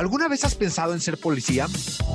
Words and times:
¿Alguna 0.00 0.28
vez 0.28 0.44
has 0.44 0.54
pensado 0.54 0.94
en 0.94 1.00
ser 1.02 1.18
policía, 1.18 1.66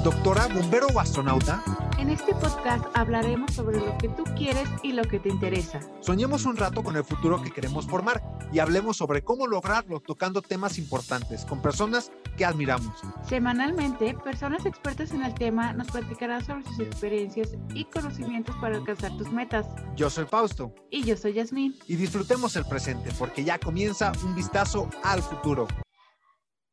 doctora, 0.03 0.47
bombero 0.47 0.87
o 0.87 0.99
astronauta? 0.99 1.63
En 1.99 2.09
este 2.09 2.33
podcast 2.33 2.83
hablaremos 2.95 3.53
sobre 3.53 3.77
lo 3.77 3.95
que 3.99 4.09
tú 4.09 4.23
quieres 4.35 4.67
y 4.81 4.93
lo 4.93 5.03
que 5.03 5.19
te 5.19 5.29
interesa. 5.29 5.79
Soñemos 5.99 6.45
un 6.45 6.57
rato 6.57 6.81
con 6.81 6.95
el 6.95 7.03
futuro 7.03 7.43
que 7.43 7.51
queremos 7.51 7.85
formar 7.85 8.23
y 8.51 8.57
hablemos 8.57 8.97
sobre 8.97 9.23
cómo 9.23 9.45
lograrlo 9.45 9.99
tocando 9.99 10.41
temas 10.41 10.79
importantes 10.79 11.45
con 11.45 11.61
personas 11.61 12.11
que 12.35 12.43
admiramos. 12.43 13.03
Semanalmente, 13.29 14.15
personas 14.15 14.65
expertas 14.65 15.11
en 15.11 15.21
el 15.21 15.35
tema 15.35 15.71
nos 15.73 15.85
platicarán 15.85 16.43
sobre 16.43 16.63
sus 16.63 16.79
experiencias 16.79 17.51
y 17.75 17.85
conocimientos 17.85 18.55
para 18.55 18.77
alcanzar 18.77 19.15
tus 19.15 19.31
metas. 19.31 19.67
Yo 19.95 20.09
soy 20.09 20.25
Fausto. 20.25 20.73
Y 20.89 21.03
yo 21.03 21.15
soy 21.15 21.33
Yasmín. 21.33 21.75
Y 21.87 21.97
disfrutemos 21.97 22.55
el 22.55 22.65
presente 22.65 23.11
porque 23.19 23.43
ya 23.43 23.59
comienza 23.59 24.11
un 24.23 24.33
vistazo 24.33 24.89
al 25.03 25.21
futuro. 25.21 25.67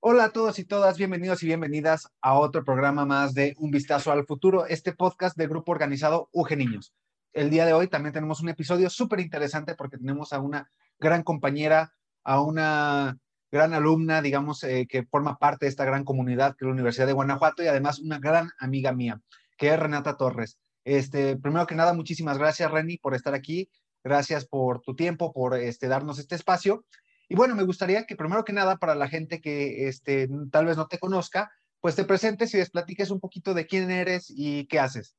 Hola 0.05 0.25
a 0.25 0.31
todos 0.31 0.59
y 0.59 0.65
todas, 0.65 0.99
bienvenidos 0.99 1.45
y 1.45 1.47
bienvenidas 1.47 2.09
a 2.21 2.35
otro 2.37 2.65
programa 2.65 3.07
más 3.07 3.35
de 3.35 3.55
Un 3.59 3.71
Vistazo 3.71 4.11
al 4.11 4.27
Futuro, 4.27 4.67
este 4.67 4.93
podcast 4.93 5.37
del 5.37 5.49
grupo 5.49 5.71
organizado 5.71 6.29
UG 6.33 6.57
Niños. 6.57 6.93
El 7.33 7.51
día 7.51 7.65
de 7.67 7.73
hoy 7.73 7.87
también 7.87 8.13
tenemos 8.13 8.41
un 8.41 8.49
episodio 8.49 8.91
súper 8.91 9.21
interesante 9.21 9.77
porque 9.77 9.99
tenemos 9.99 10.33
a 10.33 10.41
una 10.41 10.69
gran 10.99 11.23
compañera, 11.23 11.93
a 12.25 12.41
una 12.41 13.17
gran 13.53 13.75
alumna, 13.75 14.21
digamos, 14.23 14.65
eh, 14.65 14.89
que 14.89 15.05
forma 15.05 15.39
parte 15.39 15.67
de 15.67 15.71
esta 15.71 15.85
gran 15.85 16.03
comunidad 16.03 16.57
que 16.57 16.65
es 16.65 16.67
la 16.67 16.73
Universidad 16.73 17.07
de 17.07 17.13
Guanajuato 17.13 17.63
y 17.63 17.69
además 17.69 18.01
una 18.01 18.19
gran 18.19 18.51
amiga 18.59 18.91
mía, 18.91 19.21
que 19.57 19.73
es 19.73 19.79
Renata 19.79 20.17
Torres. 20.17 20.59
Este, 20.83 21.37
primero 21.37 21.65
que 21.69 21.77
nada, 21.77 21.95
muchísimas 21.95 22.39
gracias, 22.39 22.69
Reni, 22.73 22.99
por 22.99 23.15
estar 23.15 23.35
aquí. 23.35 23.71
Gracias 24.03 24.47
por 24.47 24.81
tu 24.81 24.97
tiempo, 24.97 25.33
por 25.33 25.55
este, 25.55 25.87
darnos 25.87 26.19
este 26.19 26.35
espacio. 26.35 26.85
Y 27.33 27.35
bueno, 27.35 27.55
me 27.55 27.65
gustaría 27.65 28.05
que 28.05 28.15
primero 28.15 28.45
que 28.45 28.53
nada, 28.53 28.77
para 28.77 28.95
la 28.95 29.09
gente 29.09 29.41
que 29.41 29.89
este, 29.89 30.29
tal 30.51 30.67
vez 30.67 30.77
no 30.77 30.87
te 30.87 30.99
conozca, 30.99 31.51
pues 31.81 31.97
te 31.97 32.05
presentes 32.05 32.53
y 32.53 32.59
les 32.59 32.69
platiques 32.69 33.11
un 33.11 33.21
poquito 33.21 33.55
de 33.55 33.67
quién 33.67 33.91
eres 33.91 34.27
y 34.29 34.67
qué 34.67 34.79
haces. 34.79 35.17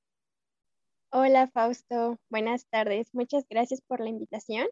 Hola 1.10 1.50
Fausto, 1.52 2.20
buenas 2.30 2.68
tardes. 2.68 3.08
Muchas 3.14 3.46
gracias 3.50 3.82
por 3.82 4.00
la 4.00 4.10
invitación. 4.10 4.68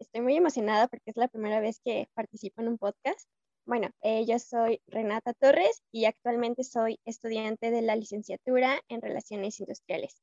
Estoy 0.00 0.22
muy 0.22 0.36
emocionada 0.36 0.88
porque 0.88 1.12
es 1.12 1.16
la 1.16 1.28
primera 1.28 1.60
vez 1.60 1.80
que 1.84 2.08
participo 2.12 2.60
en 2.60 2.66
un 2.66 2.76
podcast. 2.76 3.28
Bueno, 3.66 3.90
eh, 4.02 4.26
yo 4.26 4.40
soy 4.40 4.82
Renata 4.88 5.32
Torres 5.32 5.84
y 5.92 6.06
actualmente 6.06 6.64
soy 6.64 6.98
estudiante 7.04 7.70
de 7.70 7.82
la 7.82 7.94
licenciatura 7.94 8.80
en 8.88 9.00
Relaciones 9.00 9.60
Industriales. 9.60 10.20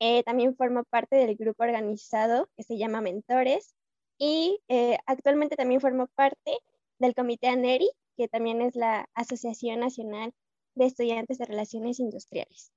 Eh, 0.00 0.24
también 0.24 0.56
formo 0.56 0.82
parte 0.82 1.14
del 1.14 1.36
grupo 1.36 1.62
organizado 1.62 2.48
que 2.56 2.64
se 2.64 2.78
llama 2.78 3.00
Mentores 3.00 3.76
y 4.20 4.60
eh, 4.68 4.98
actualmente 5.06 5.56
también 5.56 5.80
formo 5.80 6.06
parte 6.08 6.52
del 6.98 7.14
Comité 7.14 7.48
ANERI, 7.48 7.90
que 8.18 8.28
también 8.28 8.60
es 8.60 8.76
la 8.76 9.08
Asociación 9.14 9.80
Nacional 9.80 10.34
de 10.74 10.84
Estudiantes 10.84 11.38
de 11.38 11.46
Relaciones 11.46 11.98
Industriales. 11.98 12.70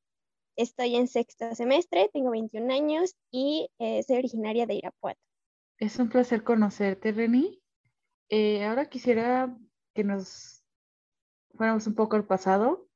Estoy 0.56 0.96
en 0.96 1.08
sexto 1.08 1.54
semestre, 1.54 2.10
tengo 2.14 2.32
21 2.32 2.74
años 2.74 3.16
y 3.30 3.70
eh, 3.78 4.04
soy 4.04 4.18
originaria 4.18 4.66
de 4.66 4.76
Irapuato. 4.76 5.20
Es 5.80 6.00
un 6.00 6.08
placer 6.08 6.46
conocerte, 6.46 7.12
Reni. 7.12 7.62
Eh, 8.30 8.64
ahora 8.64 8.86
quisiera 8.86 9.54
que 9.94 10.06
nos 10.06 10.64
fuéramos 11.56 11.86
un 11.88 11.96
poco 11.96 12.16
al 12.16 12.26
pasado. 12.26 12.88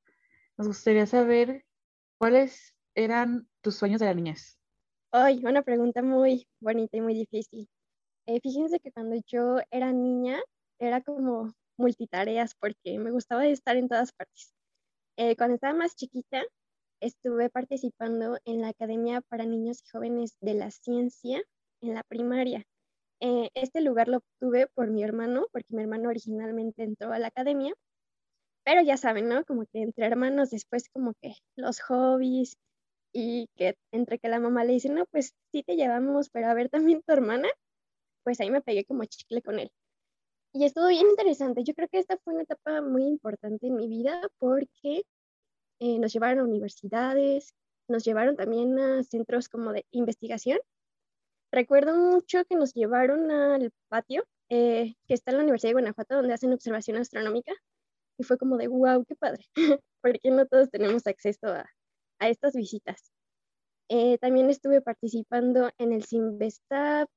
Nos 0.55 0.67
gustaría 0.67 1.05
saber 1.05 1.65
cuáles 2.17 2.77
eran 2.95 3.49
tus 3.59 3.75
sueños 3.75 3.99
de 3.99 4.05
la 4.05 4.13
niñez. 4.13 4.57
Ay, 5.11 5.41
una 5.43 5.63
pregunta 5.63 6.01
muy 6.01 6.47
bonita 6.61 6.95
y 6.95 7.01
muy 7.01 7.13
difícil. 7.13 7.67
Eh, 8.27 8.41
fíjense 8.41 8.79
que 8.79 8.91
cuando 8.91 9.15
yo 9.25 9.59
era 9.71 9.93
niña 9.93 10.39
era 10.79 11.01
como 11.01 11.53
multitareas 11.77 12.55
porque 12.59 12.99
me 12.99 13.11
gustaba 13.11 13.47
estar 13.47 13.77
en 13.77 13.87
todas 13.87 14.11
partes. 14.11 14.53
Eh, 15.17 15.35
cuando 15.37 15.55
estaba 15.55 15.73
más 15.73 15.95
chiquita 15.95 16.43
estuve 17.01 17.49
participando 17.49 18.37
en 18.45 18.61
la 18.61 18.69
Academia 18.69 19.21
para 19.21 19.45
Niños 19.45 19.81
y 19.85 19.89
Jóvenes 19.91 20.37
de 20.41 20.55
la 20.55 20.71
Ciencia 20.71 21.41
en 21.81 21.93
la 21.93 22.03
primaria. 22.03 22.63
Eh, 23.21 23.49
este 23.55 23.81
lugar 23.81 24.09
lo 24.09 24.17
obtuve 24.17 24.67
por 24.75 24.89
mi 24.91 25.03
hermano, 25.03 25.47
porque 25.51 25.75
mi 25.75 25.83
hermano 25.83 26.09
originalmente 26.09 26.83
entró 26.83 27.13
a 27.13 27.19
la 27.19 27.27
academia, 27.27 27.73
pero 28.65 28.81
ya 28.81 28.97
saben, 28.97 29.29
¿no? 29.29 29.45
Como 29.45 29.65
que 29.67 29.81
entre 29.81 30.05
hermanos 30.05 30.51
después 30.51 30.89
como 30.89 31.13
que 31.21 31.35
los 31.55 31.79
hobbies 31.81 32.57
y 33.13 33.47
que 33.55 33.75
entre 33.91 34.19
que 34.19 34.29
la 34.29 34.39
mamá 34.39 34.65
le 34.65 34.73
dice, 34.73 34.89
no, 34.89 35.05
pues 35.07 35.33
sí 35.53 35.63
te 35.63 35.75
llevamos, 35.77 36.29
pero 36.29 36.47
a 36.47 36.53
ver 36.53 36.69
también 36.69 37.01
tu 37.03 37.13
hermana, 37.13 37.49
pues 38.27 38.41
ahí 38.41 38.51
me 38.51 38.59
pegué 38.61 38.83
como 38.83 39.05
chicle 39.05 39.41
con 39.41 39.57
él. 39.57 39.71
Y 40.51 40.65
estuvo 40.65 40.89
bien 40.89 41.07
interesante. 41.07 41.63
Yo 41.63 41.73
creo 41.73 41.87
que 41.87 41.99
esta 41.99 42.17
fue 42.17 42.33
una 42.33 42.43
etapa 42.43 42.81
muy 42.81 43.03
importante 43.03 43.67
en 43.67 43.77
mi 43.77 43.87
vida 43.87 44.21
porque 44.37 45.05
eh, 45.79 45.97
nos 45.97 46.11
llevaron 46.11 46.39
a 46.39 46.43
universidades, 46.43 47.55
nos 47.87 48.03
llevaron 48.03 48.35
también 48.35 48.77
a 48.79 49.01
centros 49.03 49.47
como 49.47 49.71
de 49.71 49.85
investigación. 49.91 50.59
Recuerdo 51.53 51.95
mucho 51.95 52.43
que 52.43 52.57
nos 52.57 52.73
llevaron 52.73 53.31
al 53.31 53.71
patio 53.87 54.25
eh, 54.49 54.95
que 55.07 55.13
está 55.13 55.31
en 55.31 55.37
la 55.37 55.43
Universidad 55.43 55.69
de 55.69 55.75
Guanajuato, 55.75 56.15
donde 56.15 56.33
hacen 56.33 56.51
observación 56.51 56.97
astronómica. 56.97 57.53
Y 58.17 58.25
fue 58.25 58.37
como 58.37 58.57
de, 58.57 58.67
wow, 58.67 59.05
qué 59.05 59.15
padre, 59.15 59.45
porque 60.01 60.31
no 60.31 60.45
todos 60.47 60.69
tenemos 60.69 61.07
acceso 61.07 61.47
a, 61.47 61.65
a 62.19 62.27
estas 62.27 62.55
visitas. 62.55 63.09
Eh, 63.87 64.17
también 64.17 64.49
estuve 64.49 64.81
participando 64.81 65.71
en 65.77 65.93
el 65.93 66.03
Simvestab, 66.03 67.07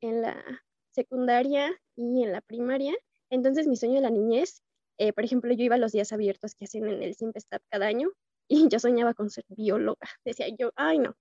en 0.00 0.22
la 0.22 0.64
secundaria 0.90 1.70
y 1.96 2.22
en 2.22 2.32
la 2.32 2.40
primaria. 2.40 2.94
Entonces 3.30 3.66
mi 3.66 3.76
sueño 3.76 3.96
de 3.96 4.00
la 4.02 4.10
niñez, 4.10 4.62
eh, 4.98 5.12
por 5.12 5.24
ejemplo, 5.24 5.52
yo 5.52 5.64
iba 5.64 5.76
a 5.76 5.78
los 5.78 5.92
días 5.92 6.12
abiertos 6.12 6.54
que 6.54 6.64
hacen 6.64 6.88
en 6.88 7.02
el 7.02 7.14
Simpestab 7.14 7.60
cada 7.70 7.86
año 7.86 8.10
y 8.48 8.68
yo 8.68 8.78
soñaba 8.78 9.14
con 9.14 9.30
ser 9.30 9.44
bióloga. 9.48 10.00
Decía 10.24 10.48
yo, 10.58 10.72
ay 10.76 10.98
no, 10.98 11.14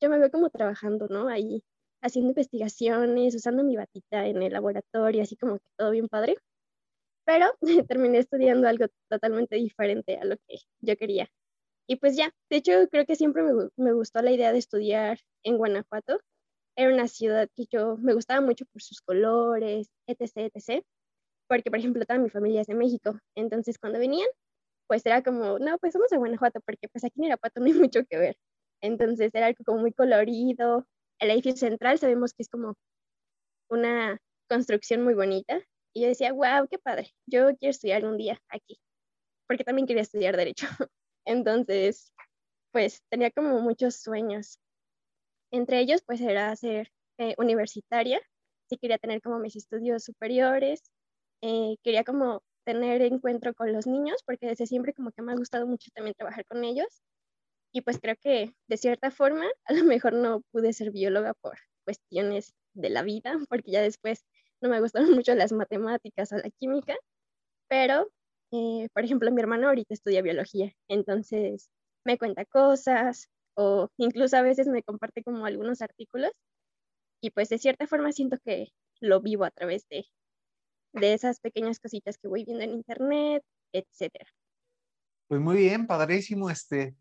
yo 0.00 0.10
me 0.10 0.18
veo 0.18 0.30
como 0.30 0.50
trabajando, 0.50 1.08
¿no? 1.08 1.28
Ahí 1.28 1.62
haciendo 2.02 2.30
investigaciones, 2.30 3.34
usando 3.34 3.64
mi 3.64 3.76
batita 3.76 4.26
en 4.26 4.42
el 4.42 4.52
laboratorio, 4.52 5.22
así 5.22 5.36
como 5.36 5.58
que 5.58 5.66
todo 5.76 5.90
bien 5.90 6.08
padre. 6.08 6.36
Pero 7.24 7.46
terminé 7.88 8.18
estudiando 8.18 8.68
algo 8.68 8.86
totalmente 9.08 9.56
diferente 9.56 10.16
a 10.18 10.24
lo 10.24 10.36
que 10.46 10.58
yo 10.80 10.96
quería. 10.96 11.28
Y 11.86 11.96
pues 11.96 12.16
ya, 12.16 12.32
de 12.50 12.56
hecho 12.58 12.72
creo 12.90 13.04
que 13.06 13.16
siempre 13.16 13.42
me, 13.42 13.68
me 13.76 13.92
gustó 13.92 14.22
la 14.22 14.30
idea 14.32 14.52
de 14.52 14.58
estudiar 14.58 15.18
en 15.42 15.58
Guanajuato 15.58 16.20
era 16.80 16.94
una 16.94 17.08
ciudad 17.08 17.48
que 17.54 17.66
yo 17.70 17.96
me 17.98 18.14
gustaba 18.14 18.40
mucho 18.40 18.64
por 18.72 18.82
sus 18.82 19.02
colores, 19.02 19.90
etc., 20.06 20.50
etc., 20.54 20.82
porque, 21.46 21.70
por 21.70 21.78
ejemplo, 21.78 22.04
toda 22.06 22.18
mi 22.18 22.30
familia 22.30 22.62
es 22.62 22.68
de 22.68 22.74
México, 22.74 23.18
entonces 23.34 23.78
cuando 23.78 23.98
venían, 23.98 24.28
pues 24.86 25.04
era 25.04 25.22
como, 25.22 25.58
no, 25.58 25.78
pues 25.78 25.94
vamos 25.94 26.12
a 26.12 26.16
Guanajuato, 26.16 26.60
porque 26.60 26.88
pues 26.88 27.04
aquí 27.04 27.14
en 27.18 27.26
Irapuato 27.26 27.60
no 27.60 27.66
hay 27.66 27.72
mucho 27.90 28.04
que 28.06 28.18
ver. 28.18 28.36
Entonces 28.80 29.30
era 29.34 29.46
algo 29.46 29.62
como 29.64 29.80
muy 29.80 29.92
colorido. 29.92 30.86
El 31.20 31.30
edificio 31.30 31.68
central 31.68 31.98
sabemos 31.98 32.32
que 32.32 32.42
es 32.44 32.48
como 32.48 32.74
una 33.68 34.18
construcción 34.48 35.04
muy 35.04 35.14
bonita. 35.14 35.60
Y 35.94 36.02
yo 36.02 36.08
decía, 36.08 36.32
wow, 36.32 36.66
qué 36.70 36.78
padre, 36.78 37.10
yo 37.26 37.56
quiero 37.56 37.70
estudiar 37.70 38.04
un 38.04 38.16
día 38.16 38.40
aquí, 38.48 38.78
porque 39.46 39.64
también 39.64 39.86
quería 39.86 40.02
estudiar 40.02 40.36
derecho. 40.36 40.66
Entonces, 41.26 42.12
pues 42.72 43.02
tenía 43.10 43.30
como 43.32 43.60
muchos 43.60 43.96
sueños. 43.96 44.58
Entre 45.52 45.80
ellos, 45.80 46.02
pues 46.06 46.20
era 46.20 46.54
ser 46.56 46.92
eh, 47.18 47.34
universitaria, 47.38 48.20
sí 48.68 48.76
quería 48.78 48.98
tener 48.98 49.20
como 49.22 49.38
mis 49.38 49.56
estudios 49.56 50.04
superiores, 50.04 50.82
eh, 51.42 51.76
quería 51.82 52.04
como 52.04 52.42
tener 52.64 53.02
encuentro 53.02 53.54
con 53.54 53.72
los 53.72 53.86
niños, 53.86 54.22
porque 54.26 54.46
desde 54.46 54.66
siempre 54.66 54.94
como 54.94 55.12
que 55.12 55.22
me 55.22 55.32
ha 55.32 55.36
gustado 55.36 55.66
mucho 55.66 55.90
también 55.94 56.14
trabajar 56.16 56.46
con 56.46 56.64
ellos. 56.64 57.02
Y 57.72 57.82
pues 57.82 57.98
creo 58.00 58.16
que 58.20 58.54
de 58.68 58.76
cierta 58.76 59.10
forma, 59.10 59.46
a 59.64 59.72
lo 59.74 59.84
mejor 59.84 60.14
no 60.14 60.42
pude 60.52 60.72
ser 60.72 60.90
bióloga 60.90 61.34
por 61.34 61.58
cuestiones 61.84 62.54
de 62.74 62.90
la 62.90 63.02
vida, 63.02 63.38
porque 63.48 63.72
ya 63.72 63.82
después 63.82 64.24
no 64.60 64.68
me 64.70 64.80
gustaron 64.80 65.10
mucho 65.24 65.34
las 65.34 65.52
matemáticas 65.52 66.32
o 66.32 66.36
la 66.36 66.50
química, 66.50 66.96
pero, 67.68 68.10
eh, 68.52 68.88
por 68.94 69.04
ejemplo, 69.04 69.30
mi 69.32 69.40
hermano 69.40 69.68
ahorita 69.68 69.94
estudia 69.94 70.22
biología, 70.22 70.72
entonces 70.88 71.70
me 72.04 72.18
cuenta 72.18 72.44
cosas, 72.44 73.28
o 73.60 73.90
incluso 73.98 74.38
a 74.38 74.42
veces 74.42 74.68
me 74.68 74.82
comparte 74.82 75.22
como 75.22 75.44
algunos 75.44 75.82
artículos 75.82 76.32
y 77.20 77.30
pues 77.30 77.50
de 77.50 77.58
cierta 77.58 77.86
forma 77.86 78.10
siento 78.10 78.38
que 78.42 78.72
lo 79.00 79.20
vivo 79.20 79.44
a 79.44 79.50
través 79.50 79.86
de, 79.90 80.06
de 80.94 81.12
esas 81.12 81.40
pequeñas 81.40 81.78
cositas 81.78 82.16
que 82.16 82.28
voy 82.28 82.44
viendo 82.44 82.64
en 82.64 82.72
internet, 82.72 83.44
etcétera. 83.72 84.26
Pues 85.28 85.42
muy 85.42 85.58
bien, 85.58 85.86
padrísimo. 85.86 86.48
Este, 86.48 86.96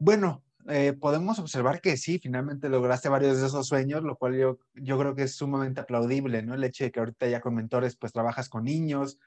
bueno, 0.00 0.42
eh, 0.68 0.92
podemos 0.92 1.38
observar 1.38 1.80
que 1.80 1.96
sí, 1.96 2.18
finalmente 2.18 2.68
lograste 2.68 3.08
varios 3.08 3.40
de 3.40 3.46
esos 3.46 3.68
sueños, 3.68 4.02
lo 4.02 4.16
cual 4.16 4.36
yo, 4.36 4.58
yo 4.74 4.98
creo 4.98 5.14
que 5.14 5.22
es 5.22 5.36
sumamente 5.36 5.80
aplaudible, 5.80 6.42
¿no? 6.42 6.54
El 6.54 6.64
hecho 6.64 6.82
de 6.82 6.90
que 6.90 6.98
ahorita 6.98 7.28
ya 7.28 7.40
con 7.40 7.54
mentores, 7.54 7.96
pues 7.96 8.12
trabajas 8.12 8.48
con 8.48 8.64
niños, 8.64 9.20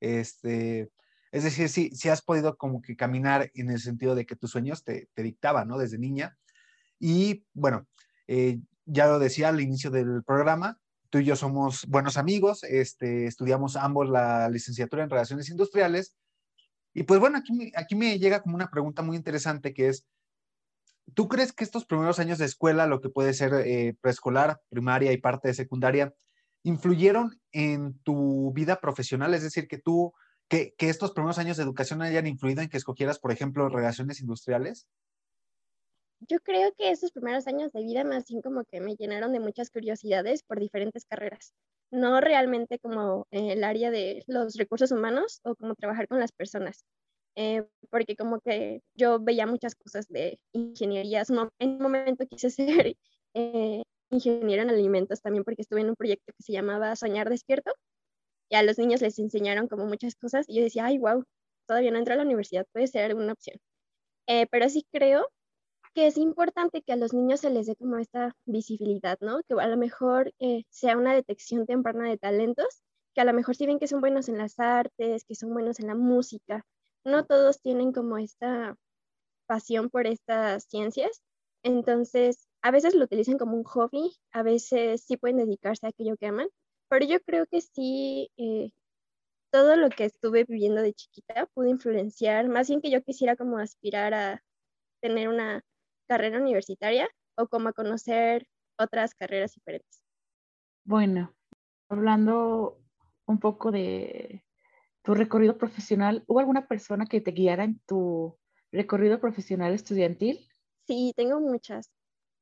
este, 0.00 0.90
es 1.32 1.44
decir, 1.44 1.68
sí, 1.68 1.90
sí 1.94 2.08
has 2.08 2.22
podido 2.22 2.56
como 2.56 2.80
que 2.80 2.96
caminar 2.96 3.50
en 3.54 3.70
el 3.70 3.80
sentido 3.80 4.14
de 4.14 4.26
que 4.26 4.36
tus 4.36 4.50
sueños 4.50 4.84
te, 4.84 5.08
te 5.14 5.22
dictaban, 5.22 5.68
¿no? 5.68 5.78
Desde 5.78 5.98
niña. 5.98 6.36
Y 6.98 7.44
bueno, 7.52 7.86
eh, 8.26 8.58
ya 8.86 9.06
lo 9.06 9.18
decía 9.18 9.48
al 9.48 9.60
inicio 9.60 9.90
del 9.90 10.22
programa, 10.24 10.80
tú 11.10 11.18
y 11.18 11.24
yo 11.24 11.36
somos 11.36 11.86
buenos 11.86 12.16
amigos, 12.16 12.64
este, 12.64 13.26
estudiamos 13.26 13.76
ambos 13.76 14.08
la 14.08 14.48
licenciatura 14.48 15.02
en 15.02 15.10
Relaciones 15.10 15.48
Industriales 15.48 16.14
Y 16.94 17.04
pues 17.04 17.20
bueno, 17.20 17.38
aquí, 17.38 17.72
aquí 17.76 17.94
me 17.94 18.18
llega 18.18 18.42
como 18.42 18.56
una 18.56 18.70
pregunta 18.70 19.02
muy 19.02 19.16
interesante 19.16 19.72
que 19.72 19.88
es, 19.88 20.06
¿tú 21.14 21.28
crees 21.28 21.52
que 21.52 21.64
estos 21.64 21.84
primeros 21.84 22.18
años 22.18 22.38
de 22.38 22.46
escuela, 22.46 22.86
lo 22.86 23.00
que 23.00 23.10
puede 23.10 23.34
ser 23.34 23.52
eh, 23.54 23.96
preescolar, 24.00 24.60
primaria 24.68 25.12
y 25.12 25.18
parte 25.18 25.48
de 25.48 25.54
secundaria, 25.54 26.14
influyeron 26.62 27.40
en 27.52 27.98
tu 28.00 28.52
vida 28.52 28.80
profesional? 28.80 29.34
Es 29.34 29.42
decir, 29.42 29.68
que 29.68 29.78
tú, 29.78 30.12
que, 30.48 30.74
que 30.76 30.88
estos 30.88 31.12
primeros 31.12 31.38
años 31.38 31.56
de 31.56 31.62
educación 31.62 32.02
hayan 32.02 32.26
influido 32.26 32.62
en 32.62 32.68
que 32.68 32.76
escogieras, 32.76 33.18
por 33.18 33.32
ejemplo, 33.32 33.68
relaciones 33.68 34.20
industriales? 34.20 34.86
Yo 36.20 36.40
creo 36.40 36.72
que 36.76 36.90
esos 36.90 37.12
primeros 37.12 37.46
años 37.46 37.72
de 37.72 37.82
vida 37.82 38.02
más 38.02 38.24
bien 38.26 38.42
como 38.42 38.64
que 38.64 38.80
me 38.80 38.96
llenaron 38.96 39.32
de 39.32 39.40
muchas 39.40 39.70
curiosidades 39.70 40.42
por 40.42 40.58
diferentes 40.58 41.04
carreras, 41.04 41.52
no 41.92 42.20
realmente 42.20 42.78
como 42.80 43.26
el 43.30 43.62
área 43.62 43.90
de 43.90 44.24
los 44.26 44.56
recursos 44.56 44.90
humanos 44.90 45.40
o 45.44 45.54
como 45.54 45.76
trabajar 45.76 46.08
con 46.08 46.18
las 46.18 46.32
personas, 46.32 46.84
eh, 47.36 47.64
porque 47.90 48.16
como 48.16 48.40
que 48.40 48.82
yo 48.94 49.20
veía 49.20 49.46
muchas 49.46 49.76
cosas 49.76 50.08
de 50.08 50.40
ingenierías, 50.52 51.30
en 51.30 51.70
un 51.70 51.78
momento 51.78 52.26
quise 52.26 52.50
ser 52.86 52.96
eh, 53.34 53.82
ingeniero 54.10 54.62
en 54.62 54.70
alimentos 54.70 55.20
también 55.20 55.44
porque 55.44 55.62
estuve 55.62 55.82
en 55.82 55.90
un 55.90 55.96
proyecto 55.96 56.32
que 56.36 56.42
se 56.42 56.52
llamaba 56.52 56.96
Soñar 56.96 57.28
Despierto 57.30 57.72
y 58.48 58.56
a 58.56 58.62
los 58.62 58.78
niños 58.78 59.02
les 59.02 59.18
enseñaron 59.18 59.68
como 59.68 59.86
muchas 59.86 60.14
cosas 60.16 60.46
y 60.48 60.56
yo 60.56 60.62
decía, 60.62 60.86
ay, 60.86 60.98
wow, 60.98 61.24
todavía 61.66 61.90
no 61.90 61.98
entro 61.98 62.14
a 62.14 62.16
la 62.16 62.24
universidad, 62.24 62.66
puede 62.72 62.86
ser 62.86 63.04
alguna 63.04 63.32
opción. 63.32 63.58
Eh, 64.26 64.46
pero 64.50 64.68
sí 64.68 64.86
creo 64.92 65.28
que 65.94 66.06
es 66.06 66.16
importante 66.18 66.82
que 66.82 66.92
a 66.92 66.96
los 66.96 67.12
niños 67.12 67.40
se 67.40 67.50
les 67.50 67.66
dé 67.66 67.76
como 67.76 67.98
esta 67.98 68.34
visibilidad, 68.46 69.18
¿no? 69.20 69.40
Que 69.48 69.54
a 69.60 69.66
lo 69.68 69.76
mejor 69.76 70.32
eh, 70.38 70.64
sea 70.70 70.96
una 70.96 71.14
detección 71.14 71.66
temprana 71.66 72.08
de 72.08 72.18
talentos, 72.18 72.82
que 73.14 73.20
a 73.20 73.24
lo 73.24 73.32
mejor 73.32 73.56
si 73.56 73.66
ven 73.66 73.78
que 73.78 73.88
son 73.88 74.00
buenos 74.00 74.28
en 74.28 74.38
las 74.38 74.58
artes, 74.58 75.24
que 75.24 75.34
son 75.34 75.52
buenos 75.52 75.80
en 75.80 75.88
la 75.88 75.94
música, 75.94 76.64
no 77.04 77.24
todos 77.26 77.60
tienen 77.60 77.92
como 77.92 78.18
esta 78.18 78.76
pasión 79.46 79.90
por 79.90 80.06
estas 80.06 80.64
ciencias, 80.64 81.22
entonces 81.62 82.48
a 82.62 82.70
veces 82.70 82.94
lo 82.94 83.04
utilizan 83.04 83.38
como 83.38 83.56
un 83.56 83.64
hobby, 83.64 84.16
a 84.32 84.42
veces 84.42 85.02
sí 85.02 85.16
pueden 85.16 85.38
dedicarse 85.38 85.86
a 85.86 85.90
aquello 85.90 86.16
que 86.16 86.26
aman, 86.26 86.48
pero 86.88 87.06
yo 87.06 87.20
creo 87.20 87.46
que 87.46 87.60
sí, 87.60 88.30
eh, 88.36 88.70
todo 89.50 89.76
lo 89.76 89.90
que 89.90 90.04
estuve 90.04 90.44
viviendo 90.44 90.82
de 90.82 90.94
chiquita 90.94 91.46
pudo 91.54 91.68
influenciar, 91.68 92.48
más 92.48 92.68
bien 92.68 92.80
que 92.80 92.90
yo 92.90 93.02
quisiera 93.02 93.36
como 93.36 93.58
aspirar 93.58 94.14
a 94.14 94.44
tener 95.00 95.28
una 95.28 95.64
carrera 96.06 96.40
universitaria 96.40 97.08
o 97.36 97.48
como 97.48 97.68
a 97.68 97.72
conocer 97.72 98.46
otras 98.78 99.14
carreras 99.14 99.54
diferentes. 99.54 100.02
Bueno, 100.84 101.34
hablando 101.88 102.80
un 103.26 103.38
poco 103.38 103.70
de 103.70 104.44
tu 105.02 105.14
recorrido 105.14 105.56
profesional, 105.58 106.24
¿hubo 106.26 106.40
alguna 106.40 106.66
persona 106.66 107.06
que 107.06 107.20
te 107.20 107.32
guiara 107.32 107.64
en 107.64 107.80
tu 107.86 108.38
recorrido 108.72 109.20
profesional 109.20 109.74
estudiantil? 109.74 110.48
Sí, 110.86 111.12
tengo 111.16 111.40
muchas. 111.40 111.90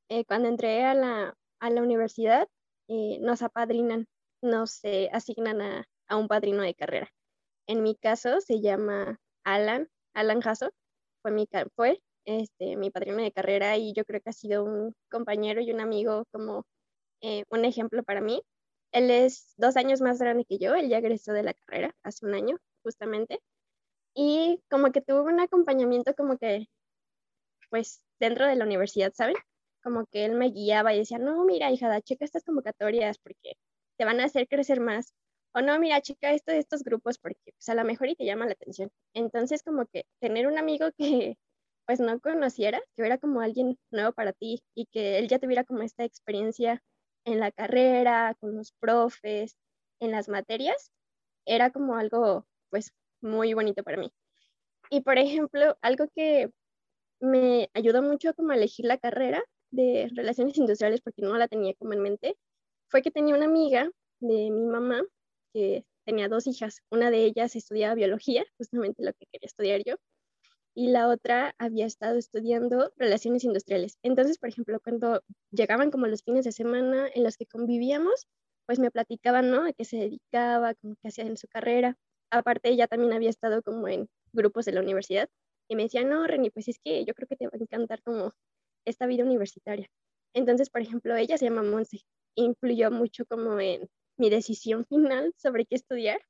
Eh, 0.08 0.24
cuando 0.24 0.48
entré 0.48 0.84
a 0.84 0.94
la, 0.94 1.36
a 1.60 1.70
la 1.70 1.82
universidad, 1.82 2.48
eh, 2.88 3.18
nos 3.20 3.42
apadrinan, 3.42 4.06
nos 4.42 4.84
eh, 4.84 5.08
asignan 5.12 5.60
a, 5.60 5.88
a, 6.08 6.16
un 6.16 6.28
padrino 6.28 6.62
de 6.62 6.74
carrera. 6.74 7.08
En 7.66 7.82
mi 7.82 7.96
caso 7.96 8.40
se 8.40 8.60
llama 8.60 9.18
Alan, 9.44 9.88
Alan 10.14 10.40
Jasso, 10.40 10.70
fue, 11.22 11.32
mi, 11.32 11.48
fue 11.74 12.00
este, 12.24 12.76
mi 12.76 12.90
padrino 12.90 13.18
de 13.18 13.32
carrera 13.32 13.76
y 13.76 13.92
yo 13.94 14.04
creo 14.04 14.20
que 14.20 14.30
ha 14.30 14.32
sido 14.32 14.64
un 14.64 14.94
compañero 15.10 15.60
y 15.60 15.70
un 15.72 15.80
amigo 15.80 16.24
como 16.32 16.64
eh, 17.22 17.44
un 17.50 17.64
ejemplo 17.64 18.02
para 18.04 18.20
mí. 18.20 18.42
Él 18.92 19.10
es 19.10 19.54
dos 19.56 19.76
años 19.76 20.00
más 20.00 20.18
grande 20.18 20.44
que 20.44 20.58
yo, 20.58 20.74
él 20.74 20.88
ya 20.88 20.98
egresó 20.98 21.32
de 21.32 21.42
la 21.42 21.54
carrera 21.54 21.94
hace 22.02 22.26
un 22.26 22.34
año 22.34 22.58
justamente 22.82 23.40
y 24.14 24.62
como 24.70 24.92
que 24.92 25.02
tuvo 25.02 25.24
un 25.24 25.40
acompañamiento 25.40 26.14
como 26.14 26.38
que 26.38 26.68
pues 27.70 28.02
dentro 28.20 28.46
de 28.46 28.56
la 28.56 28.64
universidad, 28.64 29.12
¿saben? 29.14 29.36
Como 29.82 30.06
que 30.06 30.24
él 30.24 30.34
me 30.34 30.50
guiaba 30.50 30.94
y 30.94 30.98
decía, 30.98 31.18
no, 31.18 31.44
mira, 31.44 31.70
hija, 31.70 32.00
checa 32.02 32.24
estas 32.24 32.44
convocatorias 32.44 33.18
porque 33.18 33.54
te 33.96 34.04
van 34.04 34.20
a 34.20 34.24
hacer 34.24 34.48
crecer 34.48 34.80
más. 34.80 35.14
O 35.54 35.60
no, 35.62 35.78
mira, 35.78 36.00
checa 36.02 36.32
esto 36.32 36.52
de 36.52 36.58
estos 36.58 36.82
grupos 36.84 37.18
porque 37.18 37.52
pues, 37.52 37.68
a 37.68 37.74
lo 37.74 37.84
mejor 37.84 38.08
y 38.08 38.16
te 38.16 38.24
llama 38.26 38.46
la 38.46 38.52
atención. 38.52 38.90
Entonces, 39.14 39.62
como 39.62 39.86
que 39.86 40.04
tener 40.20 40.46
un 40.46 40.58
amigo 40.58 40.88
que 40.98 41.38
pues 41.86 42.00
no 42.00 42.20
conociera, 42.20 42.80
que 42.96 43.06
era 43.06 43.18
como 43.18 43.40
alguien 43.40 43.78
nuevo 43.90 44.12
para 44.12 44.32
ti 44.32 44.62
y 44.74 44.86
que 44.86 45.18
él 45.18 45.28
ya 45.28 45.38
tuviera 45.38 45.64
como 45.64 45.82
esta 45.82 46.04
experiencia 46.04 46.82
en 47.24 47.40
la 47.40 47.52
carrera, 47.52 48.36
con 48.40 48.56
los 48.56 48.72
profes, 48.80 49.56
en 50.00 50.10
las 50.12 50.28
materias, 50.28 50.90
era 51.46 51.70
como 51.70 51.96
algo 51.96 52.46
pues 52.70 52.92
muy 53.20 53.54
bonito 53.54 53.82
para 53.84 53.98
mí. 53.98 54.12
Y 54.90 55.02
por 55.02 55.18
ejemplo, 55.18 55.78
algo 55.82 56.06
que 56.14 56.50
me 57.20 57.70
ayudó 57.74 58.02
mucho 58.02 58.34
como 58.34 58.52
a 58.52 58.56
elegir 58.56 58.86
la 58.86 58.98
carrera 58.98 59.42
de 59.70 60.10
relaciones 60.14 60.56
industriales 60.58 61.00
porque 61.02 61.22
no 61.22 61.36
la 61.36 61.48
tenía 61.48 61.74
como 61.74 61.92
en 61.92 62.02
mente, 62.02 62.36
fue 62.88 63.02
que 63.02 63.10
tenía 63.10 63.34
una 63.34 63.46
amiga 63.46 63.90
de 64.20 64.50
mi 64.50 64.66
mamá 64.66 65.02
que 65.52 65.84
tenía 66.04 66.28
dos 66.28 66.46
hijas. 66.46 66.82
Una 66.90 67.10
de 67.10 67.24
ellas 67.24 67.56
estudiaba 67.56 67.94
biología, 67.94 68.44
justamente 68.58 69.04
lo 69.04 69.12
que 69.12 69.26
quería 69.30 69.46
estudiar 69.46 69.82
yo, 69.84 69.96
y 70.74 70.88
la 70.88 71.08
otra 71.08 71.54
había 71.58 71.86
estado 71.86 72.18
estudiando 72.18 72.92
relaciones 72.96 73.44
industriales. 73.44 73.98
Entonces, 74.02 74.38
por 74.38 74.50
ejemplo, 74.50 74.78
cuando 74.80 75.22
llegaban 75.50 75.90
como 75.90 76.06
los 76.06 76.22
fines 76.22 76.44
de 76.44 76.52
semana 76.52 77.08
en 77.14 77.24
los 77.24 77.36
que 77.36 77.46
convivíamos, 77.46 78.26
pues 78.66 78.78
me 78.78 78.90
platicaban, 78.90 79.50
¿no? 79.50 79.64
A 79.66 79.72
qué 79.72 79.84
se 79.84 79.96
dedicaba, 79.96 80.74
cómo 80.74 80.96
qué 81.00 81.08
hacía 81.08 81.24
en 81.24 81.36
su 81.36 81.48
carrera. 81.48 81.96
Aparte, 82.30 82.68
ella 82.68 82.88
también 82.88 83.12
había 83.12 83.30
estado 83.30 83.62
como 83.62 83.88
en 83.88 84.08
grupos 84.32 84.66
de 84.66 84.72
la 84.72 84.80
universidad 84.80 85.30
y 85.68 85.76
me 85.76 85.84
decía, 85.84 86.04
no, 86.04 86.26
Reni, 86.26 86.50
pues 86.50 86.68
es 86.68 86.78
que 86.84 87.04
yo 87.04 87.14
creo 87.14 87.26
que 87.28 87.36
te 87.36 87.46
va 87.46 87.52
a 87.54 87.58
encantar 87.58 88.02
como 88.02 88.32
esta 88.84 89.06
vida 89.06 89.24
universitaria. 89.24 89.88
Entonces, 90.34 90.68
por 90.70 90.82
ejemplo, 90.82 91.16
ella 91.16 91.38
se 91.38 91.46
llama 91.46 91.62
Monse. 91.62 92.00
Influyó 92.36 92.90
mucho 92.90 93.26
como 93.26 93.58
en 93.60 93.88
mi 94.18 94.30
decisión 94.30 94.84
final 94.86 95.32
sobre 95.36 95.66
qué 95.66 95.74
estudiar, 95.76 96.20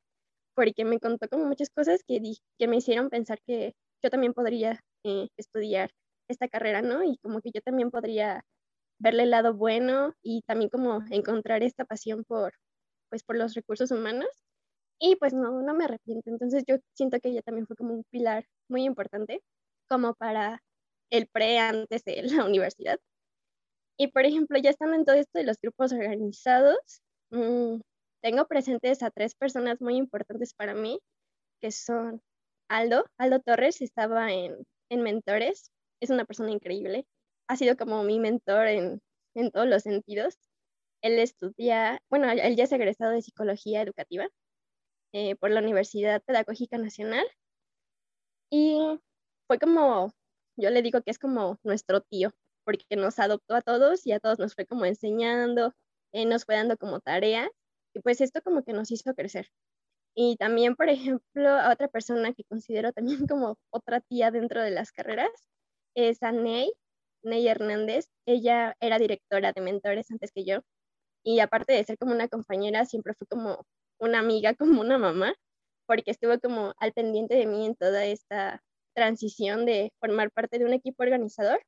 porque 0.55 0.85
me 0.85 1.01
contó 1.01 1.29
como 1.29 1.47
muchas 1.47 1.71
cosas 1.71 2.03
que, 2.07 2.21
di, 2.21 2.39
que 2.59 2.69
me 2.69 2.77
hicieron 2.77 3.11
pensar 3.11 3.41
que 3.47 3.75
yo 4.03 4.11
también 4.11 4.35
podría 4.35 4.81
eh, 5.05 5.29
estudiar 5.37 5.91
esta 6.29 6.49
carrera, 6.49 6.83
¿no? 6.83 7.05
Y 7.05 7.19
como 7.19 7.41
que 7.41 7.51
yo 7.55 7.61
también 7.63 7.91
podría 7.91 8.45
verle 8.99 9.25
el 9.25 9.31
lado 9.31 9.55
bueno 9.55 10.15
y 10.23 10.43
también 10.47 10.71
como 10.71 11.03
encontrar 11.11 11.63
esta 11.63 11.85
pasión 11.85 12.25
por, 12.25 12.55
pues, 13.11 13.25
por 13.25 13.37
los 13.37 13.55
recursos 13.55 13.91
humanos. 13.93 14.29
Y 15.01 15.17
pues 15.17 15.35
no, 15.35 15.63
no 15.63 15.75
me 15.75 15.85
arrepiento. 15.85 16.31
Entonces 16.31 16.65
yo 16.67 16.77
siento 16.95 17.21
que 17.21 17.31
ella 17.31 17.43
también 17.43 17.67
fue 17.67 17.77
como 17.77 17.95
un 17.95 18.05
pilar 18.11 18.47
muy 18.69 18.85
importante 18.85 19.43
como 19.89 20.15
para 20.15 20.63
el 21.11 21.29
pre 21.29 21.59
antes 21.59 22.05
de 22.05 22.23
la 22.25 22.45
universidad. 22.47 22.99
Y 23.99 24.09
por 24.09 24.27
ejemplo, 24.27 24.59
ya 24.59 24.71
estando 24.71 24.95
en 24.95 25.05
todo 25.05 25.17
esto 25.17 25.39
de 25.39 25.45
los 25.45 25.59
grupos 25.61 25.93
organizados, 25.93 27.03
mmm, 27.31 27.81
tengo 28.23 28.47
presentes 28.47 29.03
a 29.03 29.11
tres 29.11 29.35
personas 29.35 29.81
muy 29.81 29.97
importantes 29.97 30.53
para 30.55 30.75
mí, 30.75 31.01
que 31.61 31.71
son 31.71 32.23
Aldo, 32.69 33.07
Aldo 33.19 33.41
Torres 33.41 33.81
estaba 33.81 34.33
en, 34.33 34.67
Mentores, 34.91 35.71
es 36.01 36.11
una 36.11 36.25
persona 36.25 36.51
increíble, 36.51 37.07
ha 37.49 37.57
sido 37.57 37.77
como 37.77 38.03
mi 38.05 38.19
mentor 38.21 38.67
en, 38.67 39.01
todos 39.53 39.67
los 39.69 39.83
sentidos. 39.83 40.39
Él 41.03 41.19
estudia, 41.19 42.01
bueno, 42.11 42.31
él 42.31 42.57
ya 42.57 42.65
es 42.65 42.73
egresado 42.73 43.13
de 43.13 43.23
psicología 43.23 43.83
educativa 43.83 44.29
eh, 45.13 45.37
por 45.37 45.51
la 45.51 45.61
Universidad 45.61 46.23
Pedagógica 46.23 46.79
Nacional. 46.79 47.27
Y 48.51 48.79
fue 49.47 49.59
como, 49.59 50.13
yo 50.57 50.71
le 50.71 50.83
digo 50.83 51.03
que 51.03 51.11
es 51.11 51.19
como 51.19 51.59
nuestro 51.63 52.01
tío, 52.01 52.33
porque 52.67 52.97
nos 52.97 53.19
adoptó 53.21 53.55
a 53.55 53.63
todos 53.63 54.07
y 54.07 54.13
a 54.13 54.21
todos 54.21 54.39
nos 54.41 54.55
fue 54.55 54.67
como 54.67 54.85
enseñando, 54.87 55.73
eh, 56.13 56.27
nos 56.27 56.45
fue 56.45 56.57
dando 56.57 56.77
como 56.77 57.01
tarea 57.01 57.49
y 57.95 58.01
pues 58.01 58.21
esto 58.21 58.43
como 58.43 58.65
que 58.65 58.73
nos 58.73 58.91
hizo 58.91 59.15
crecer. 59.15 59.49
Y 60.17 60.37
también, 60.37 60.77
por 60.77 60.89
ejemplo, 60.89 61.49
a 61.51 61.73
otra 61.73 61.89
persona 61.89 62.33
que 62.35 62.45
considero 62.45 62.93
también 62.93 63.27
como 63.31 63.59
otra 63.71 64.01
tía 64.01 64.31
dentro 64.31 64.63
de 64.63 64.71
las 64.73 64.93
carreras 64.93 65.31
es 65.95 66.23
a 66.23 66.33
Ney, 66.33 66.73
Ney 67.23 67.47
Hernández. 67.49 68.09
Ella 68.27 68.77
era 68.81 68.99
directora 68.99 69.53
de 69.53 69.61
mentores 69.61 70.11
antes 70.11 70.33
que 70.33 70.45
yo. 70.45 70.61
Y 71.25 71.41
aparte 71.41 71.73
de 71.75 71.85
ser 71.85 71.99
como 71.99 72.13
una 72.13 72.29
compañera, 72.29 72.85
siempre 72.87 73.15
fue 73.15 73.27
como 73.29 73.65
una 73.99 74.19
amiga, 74.21 74.55
como 74.59 74.81
una 74.81 74.99
mamá, 74.99 75.35
porque 75.87 76.11
estuvo 76.11 76.39
como 76.41 76.75
al 76.79 76.93
pendiente 76.93 77.37
de 77.37 77.47
mí 77.47 77.67
en 77.67 77.77
toda 77.77 78.07
esta 78.07 78.63
transición 78.95 79.67
de 79.67 79.93
formar 80.01 80.31
parte 80.33 80.59
de 80.59 80.65
un 80.65 80.73
equipo 80.73 81.03
organizador 81.03 81.61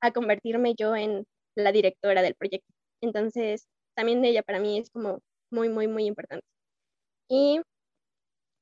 a 0.00 0.12
convertirme 0.12 0.74
yo 0.76 0.96
en 0.96 1.26
la 1.56 1.72
directora 1.72 2.22
del 2.22 2.34
proyecto. 2.34 2.72
Entonces, 3.02 3.66
también 3.94 4.24
ella 4.24 4.42
para 4.42 4.60
mí 4.60 4.78
es 4.78 4.90
como 4.90 5.20
muy, 5.50 5.68
muy, 5.68 5.88
muy 5.88 6.06
importante. 6.06 6.46
Y 7.28 7.60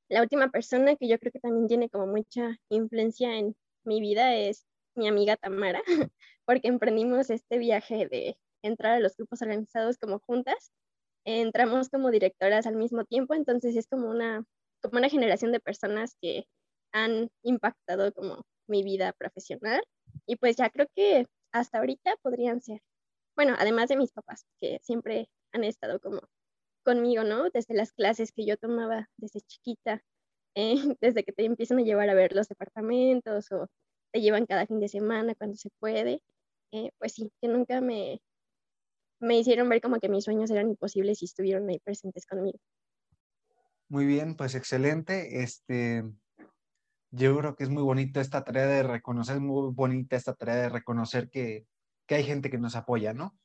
la 0.09 0.23
última 0.23 0.51
persona 0.51 0.97
que 0.97 1.09
yo 1.09 1.19
creo 1.19 1.33
que 1.33 1.41
también 1.41 1.69
tiene 1.69 1.89
como 1.89 2.07
mucha 2.07 2.57
influencia 2.71 3.37
en 3.37 3.57
mi 3.85 4.01
vida 4.01 4.35
es 4.37 4.65
mi 4.95 5.09
amiga 5.09 5.37
Tamara, 5.37 5.83
porque 6.47 6.69
emprendimos 6.69 7.31
este 7.31 7.59
viaje 7.59 8.07
de 8.09 8.37
entrar 8.63 8.95
a 8.95 9.01
los 9.01 9.17
grupos 9.17 9.43
organizados 9.43 9.99
como 9.99 10.19
juntas. 10.21 10.73
Entramos 11.25 11.89
como 11.89 12.11
directoras 12.11 12.67
al 12.67 12.77
mismo 12.77 13.05
tiempo, 13.05 13.35
entonces 13.35 13.77
es 13.77 13.87
como 13.89 14.09
una, 14.09 14.45
como 14.81 14.99
una 14.99 15.09
generación 15.09 15.53
de 15.53 15.61
personas 15.61 16.17
que 16.21 16.47
han 16.93 17.29
impactado 17.43 18.13
como 18.13 18.45
mi 18.69 18.83
vida 18.83 19.13
profesional. 19.13 19.83
Y 20.27 20.37
pues 20.37 20.57
ya 20.57 20.71
creo 20.71 20.87
que 20.95 21.27
hasta 21.53 21.79
ahorita 21.79 22.17
podrían 22.23 22.61
ser. 22.61 22.83
Bueno, 23.37 23.55
además 23.59 23.89
de 23.89 23.97
mis 23.97 24.13
papás, 24.13 24.47
que 24.61 24.81
siempre 24.83 25.29
han 25.53 25.65
estado 25.65 26.01
como 26.01 26.21
conmigo, 26.85 27.25
¿no? 27.25 27.51
Desde 27.51 27.75
las 27.75 27.93
clases 27.93 28.33
que 28.33 28.47
yo 28.47 28.57
tomaba 28.57 29.09
desde 29.17 29.41
chiquita, 29.41 30.03
eh, 30.55 30.97
desde 31.01 31.25
que 31.25 31.33
te 31.33 31.45
empiezan 31.45 31.79
a 31.79 31.83
llevar 31.83 32.09
a 32.11 32.15
ver 32.15 32.35
los 32.35 32.49
departamentos 32.49 33.51
o 33.53 33.69
te 34.13 34.21
llevan 34.21 34.47
cada 34.47 34.67
fin 34.67 34.81
de 34.81 34.89
semana 34.89 35.35
cuando 35.35 35.57
se 35.57 35.71
puede, 35.79 36.23
eh, 36.73 36.91
pues 36.99 37.13
sí, 37.13 37.31
que 37.41 37.49
nunca 37.49 37.81
me, 37.81 38.21
me 39.21 39.39
hicieron 39.39 39.69
ver 39.69 39.81
como 39.81 39.99
que 39.99 40.09
mis 40.09 40.25
sueños 40.25 40.51
eran 40.51 40.71
imposibles 40.71 41.23
y 41.23 41.27
estuvieron 41.27 41.69
ahí 41.69 41.79
presentes 41.81 42.27
conmigo. 42.27 42.59
Muy 43.89 44.07
bien, 44.07 44.35
pues 44.35 44.55
excelente. 44.55 45.43
Este, 45.43 46.05
yo 47.17 47.37
creo 47.39 47.57
que 47.57 47.65
es 47.65 47.71
muy 47.71 47.83
bonita 47.83 48.21
esta 48.21 48.45
tarea 48.45 48.67
de 48.67 48.83
reconocer, 48.83 49.41
muy 49.41 49.73
bonita 49.73 50.17
esta 50.17 50.35
tarea 50.35 50.57
de 50.57 50.69
reconocer 50.69 51.31
que, 51.31 51.67
que 52.07 52.17
hay 52.17 52.25
gente 52.25 52.51
que 52.51 52.59
nos 52.59 52.77
apoya, 52.77 53.15
¿no? 53.15 53.37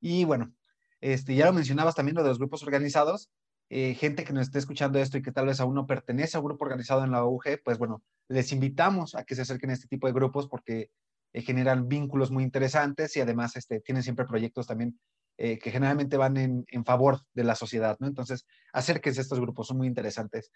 Y 0.00 0.24
bueno, 0.24 0.54
este, 1.00 1.34
ya 1.34 1.46
lo 1.46 1.52
mencionabas 1.52 1.94
también 1.94 2.16
lo 2.16 2.22
de 2.22 2.30
los 2.30 2.38
grupos 2.38 2.62
organizados, 2.62 3.30
eh, 3.68 3.94
gente 3.94 4.24
que 4.24 4.32
nos 4.32 4.44
esté 4.44 4.58
escuchando 4.58 4.98
esto 4.98 5.18
y 5.18 5.22
que 5.22 5.32
tal 5.32 5.46
vez 5.46 5.60
aún 5.60 5.74
no 5.74 5.86
pertenece 5.86 6.36
a 6.36 6.40
un 6.40 6.46
grupo 6.46 6.64
organizado 6.64 7.04
en 7.04 7.12
la 7.12 7.24
UG, 7.24 7.62
pues 7.64 7.78
bueno, 7.78 8.02
les 8.28 8.52
invitamos 8.52 9.14
a 9.14 9.24
que 9.24 9.34
se 9.34 9.42
acerquen 9.42 9.70
a 9.70 9.74
este 9.74 9.86
tipo 9.86 10.06
de 10.06 10.12
grupos 10.12 10.48
porque 10.48 10.90
eh, 11.32 11.42
generan 11.42 11.88
vínculos 11.88 12.30
muy 12.30 12.42
interesantes 12.42 13.16
y 13.16 13.20
además 13.20 13.54
este, 13.56 13.80
tienen 13.80 14.02
siempre 14.02 14.24
proyectos 14.24 14.66
también 14.66 14.98
eh, 15.36 15.58
que 15.58 15.70
generalmente 15.70 16.16
van 16.16 16.36
en, 16.36 16.64
en, 16.68 16.84
favor 16.84 17.20
de 17.32 17.44
la 17.44 17.54
sociedad, 17.54 17.96
¿no? 18.00 18.06
Entonces, 18.06 18.46
acérquense 18.72 19.20
a 19.20 19.22
estos 19.22 19.40
grupos, 19.40 19.68
son 19.68 19.78
muy 19.78 19.86
interesantes. 19.86 20.50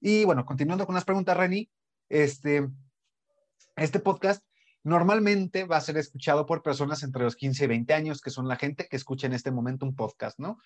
Y 0.00 0.24
bueno, 0.24 0.44
continuando 0.44 0.84
con 0.86 0.94
las 0.94 1.04
preguntas, 1.04 1.36
Reni, 1.36 1.70
este, 2.08 2.68
este 3.76 4.00
podcast 4.00 4.42
normalmente 4.86 5.64
va 5.64 5.78
a 5.78 5.80
ser 5.80 5.96
escuchado 5.96 6.46
por 6.46 6.62
personas 6.62 7.02
entre 7.02 7.24
los 7.24 7.34
15 7.34 7.64
y 7.64 7.66
20 7.66 7.92
años, 7.92 8.20
que 8.20 8.30
son 8.30 8.46
la 8.46 8.56
gente 8.56 8.86
que 8.88 8.96
escucha 8.96 9.26
en 9.26 9.32
este 9.32 9.50
momento 9.50 9.84
un 9.84 9.96
podcast, 9.96 10.38
¿no? 10.38 10.58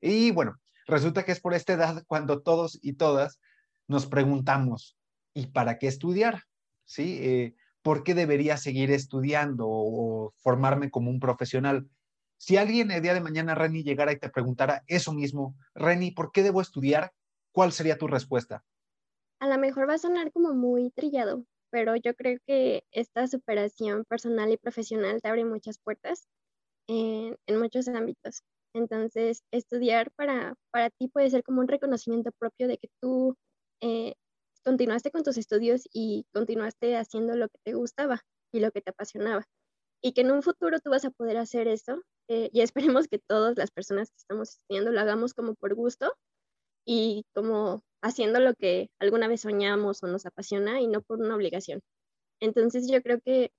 Y 0.00 0.30
bueno, 0.30 0.58
resulta 0.86 1.24
que 1.24 1.32
es 1.32 1.40
por 1.40 1.52
esta 1.52 1.74
edad 1.74 2.02
cuando 2.06 2.42
todos 2.42 2.78
y 2.80 2.94
todas 2.94 3.38
nos 3.86 4.06
preguntamos, 4.06 4.96
¿y 5.34 5.48
para 5.48 5.78
qué 5.78 5.88
estudiar? 5.88 6.44
¿Sí? 6.84 7.18
Eh, 7.20 7.54
¿Por 7.82 8.02
qué 8.02 8.14
debería 8.14 8.56
seguir 8.56 8.90
estudiando 8.90 9.66
o, 9.68 10.32
formarme 10.38 10.90
como 10.90 11.10
un 11.10 11.20
profesional? 11.20 11.86
Si 12.38 12.56
alguien 12.56 12.90
el 12.90 13.02
día 13.02 13.14
de 13.14 13.20
mañana, 13.20 13.54
Reni, 13.54 13.82
llegara 13.82 14.12
y 14.12 14.18
te 14.18 14.30
preguntara 14.30 14.84
eso 14.86 15.12
mismo, 15.12 15.54
Reni, 15.74 16.10
¿por 16.12 16.32
qué 16.32 16.42
debo 16.42 16.60
estudiar? 16.60 17.12
¿Cuál 17.52 17.72
sería 17.72 17.98
tu 17.98 18.06
respuesta? 18.06 18.64
A 19.40 19.48
lo 19.48 19.58
mejor 19.58 19.88
va 19.88 19.94
a 19.94 19.98
sonar 19.98 20.32
como 20.32 20.54
muy 20.54 20.90
trillado, 20.90 21.44
pero 21.70 21.94
yo 21.96 22.14
creo 22.14 22.38
que 22.46 22.84
esta 22.90 23.26
superación 23.26 24.04
personal 24.04 24.50
y 24.50 24.56
profesional 24.56 25.20
te 25.20 25.28
abre 25.28 25.44
muchas 25.44 25.78
puertas 25.78 26.26
en, 26.88 27.36
muchos 27.58 27.88
ámbitos. 27.88 28.42
Entonces, 28.74 29.42
estudiar 29.50 30.10
para, 30.12 30.54
para 30.70 30.90
ti 30.90 31.08
puede 31.08 31.30
ser 31.30 31.42
como 31.42 31.60
un 31.60 31.68
reconocimiento 31.68 32.30
propio 32.38 32.68
de 32.68 32.78
que 32.78 32.88
tú 33.00 33.36
eh, 33.82 34.14
continuaste 34.64 35.10
con 35.10 35.22
tus 35.22 35.36
estudios 35.38 35.82
y 35.92 36.26
continuaste 36.32 36.96
haciendo 36.96 37.36
lo 37.36 37.48
que 37.48 37.58
te 37.64 37.74
gustaba 37.74 38.22
y 38.52 38.60
lo 38.60 38.70
que 38.72 38.82
te 38.82 38.90
apasionaba. 38.90 39.44
Y 40.02 40.12
que 40.12 40.22
en 40.22 40.30
un 40.30 40.42
futuro 40.42 40.80
tú 40.80 40.90
vas 40.90 41.04
a 41.04 41.10
poder 41.10 41.36
hacer 41.36 41.68
eso. 41.68 42.02
Eh, 42.28 42.50
y 42.52 42.60
esperemos 43.02 43.08
que 43.08 43.18
todas 43.18 43.56
las 43.56 43.70
personas 43.70 44.10
que 44.10 44.16
estamos 44.18 44.50
estudiando 44.50 44.92
lo 44.92 45.00
hagamos 45.00 45.34
como 45.34 45.54
por 45.54 45.74
gusto 45.74 46.14
y 46.86 47.24
como 47.34 47.82
haciendo 48.06 48.40
lo 48.40 48.54
que 48.54 48.90
alguna 49.00 49.28
vez 49.28 49.42
soñamos 49.42 50.02
o 50.02 50.06
nos 50.06 50.26
apasiona 50.26 50.80
y 50.80 50.86
no 50.88 51.02
por 51.02 51.20
una 51.20 51.34
obligación. 51.36 51.80
Entonces 52.40 52.88
yo 52.90 53.02
creo 53.02 53.20
que 53.20 53.50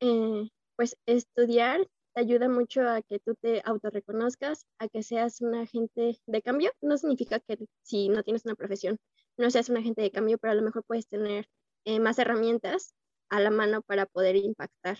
eh, 0.00 0.48
pues 0.76 0.96
estudiar 1.06 1.86
te 2.14 2.20
ayuda 2.22 2.48
mucho 2.48 2.88
a 2.88 3.02
que 3.02 3.20
tú 3.20 3.34
te 3.40 3.62
autorreconozcas, 3.64 4.66
a 4.78 4.88
que 4.88 5.02
seas 5.02 5.40
un 5.42 5.54
agente 5.54 6.18
de 6.26 6.42
cambio. 6.42 6.72
No 6.80 6.98
significa 6.98 7.40
que 7.40 7.58
si 7.82 8.08
no 8.08 8.22
tienes 8.22 8.44
una 8.44 8.54
profesión 8.56 8.98
no 9.36 9.50
seas 9.50 9.68
un 9.70 9.78
agente 9.78 10.02
de 10.02 10.10
cambio, 10.10 10.38
pero 10.38 10.52
a 10.52 10.54
lo 10.54 10.62
mejor 10.62 10.84
puedes 10.84 11.08
tener 11.08 11.46
eh, 11.84 11.98
más 12.00 12.18
herramientas 12.18 12.94
a 13.30 13.40
la 13.40 13.50
mano 13.50 13.82
para 13.82 14.06
poder 14.06 14.36
impactar 14.36 14.98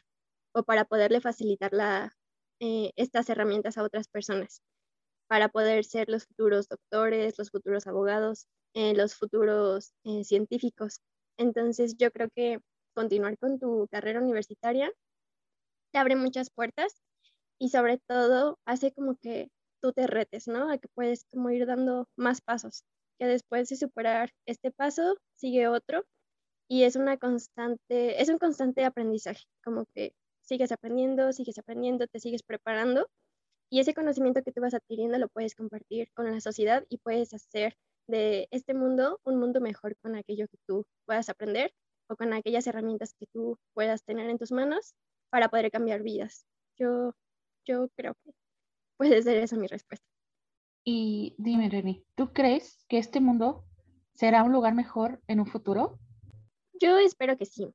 o 0.52 0.62
para 0.62 0.84
poderle 0.84 1.20
facilitar 1.20 1.72
la, 1.72 2.12
eh, 2.60 2.92
estas 2.96 3.28
herramientas 3.28 3.76
a 3.76 3.82
otras 3.82 4.08
personas 4.08 4.62
para 5.30 5.48
poder 5.48 5.84
ser 5.84 6.08
los 6.08 6.24
futuros 6.26 6.66
doctores, 6.66 7.38
los 7.38 7.50
futuros 7.50 7.86
abogados, 7.86 8.48
eh, 8.74 8.94
los 8.96 9.14
futuros 9.14 9.92
eh, 10.02 10.24
científicos. 10.24 11.02
Entonces 11.38 11.96
yo 11.96 12.10
creo 12.10 12.28
que 12.34 12.58
continuar 12.94 13.38
con 13.38 13.60
tu 13.60 13.86
carrera 13.92 14.20
universitaria 14.20 14.90
te 15.92 15.98
abre 16.00 16.16
muchas 16.16 16.50
puertas 16.50 17.00
y 17.60 17.68
sobre 17.68 17.98
todo 18.08 18.58
hace 18.64 18.90
como 18.90 19.14
que 19.18 19.50
tú 19.80 19.92
te 19.92 20.08
retes, 20.08 20.48
¿no? 20.48 20.68
A 20.68 20.78
que 20.78 20.88
puedes 20.88 21.24
como 21.30 21.50
ir 21.50 21.64
dando 21.64 22.08
más 22.16 22.40
pasos, 22.40 22.82
que 23.16 23.26
después 23.26 23.68
de 23.68 23.76
superar 23.76 24.32
este 24.46 24.72
paso 24.72 25.16
sigue 25.36 25.68
otro 25.68 26.04
y 26.68 26.82
es 26.82 26.96
una 26.96 27.18
constante, 27.18 28.20
es 28.20 28.28
un 28.30 28.38
constante 28.38 28.84
aprendizaje, 28.84 29.44
como 29.62 29.86
que 29.94 30.12
sigues 30.42 30.72
aprendiendo, 30.72 31.32
sigues 31.32 31.58
aprendiendo, 31.58 32.08
te 32.08 32.18
sigues 32.18 32.42
preparando 32.42 33.08
y 33.70 33.78
ese 33.78 33.94
conocimiento 33.94 34.42
que 34.42 34.52
tú 34.52 34.60
vas 34.60 34.74
adquiriendo 34.74 35.16
lo 35.18 35.28
puedes 35.28 35.54
compartir 35.54 36.10
con 36.12 36.30
la 36.30 36.40
sociedad 36.40 36.84
y 36.88 36.98
puedes 36.98 37.32
hacer 37.32 37.76
de 38.08 38.48
este 38.50 38.74
mundo 38.74 39.20
un 39.24 39.38
mundo 39.38 39.60
mejor 39.60 39.96
con 40.02 40.16
aquello 40.16 40.48
que 40.48 40.58
tú 40.66 40.84
puedas 41.06 41.28
aprender 41.28 41.72
o 42.08 42.16
con 42.16 42.32
aquellas 42.32 42.66
herramientas 42.66 43.14
que 43.14 43.26
tú 43.32 43.56
puedas 43.72 44.02
tener 44.02 44.28
en 44.28 44.38
tus 44.38 44.50
manos 44.50 44.94
para 45.30 45.48
poder 45.48 45.70
cambiar 45.70 46.02
vidas. 46.02 46.44
Yo, 46.76 47.14
yo 47.64 47.88
creo 47.96 48.14
que 48.24 48.32
puede 48.96 49.22
ser 49.22 49.36
esa 49.36 49.56
mi 49.56 49.68
respuesta. 49.68 50.04
Y 50.84 51.36
dime, 51.38 51.70
Reni, 51.70 52.04
¿tú 52.16 52.32
crees 52.32 52.84
que 52.88 52.98
este 52.98 53.20
mundo 53.20 53.64
será 54.14 54.42
un 54.42 54.52
lugar 54.52 54.74
mejor 54.74 55.20
en 55.28 55.38
un 55.38 55.46
futuro? 55.46 56.00
Yo 56.72 56.98
espero 56.98 57.36
que 57.36 57.46
sí. 57.46 57.72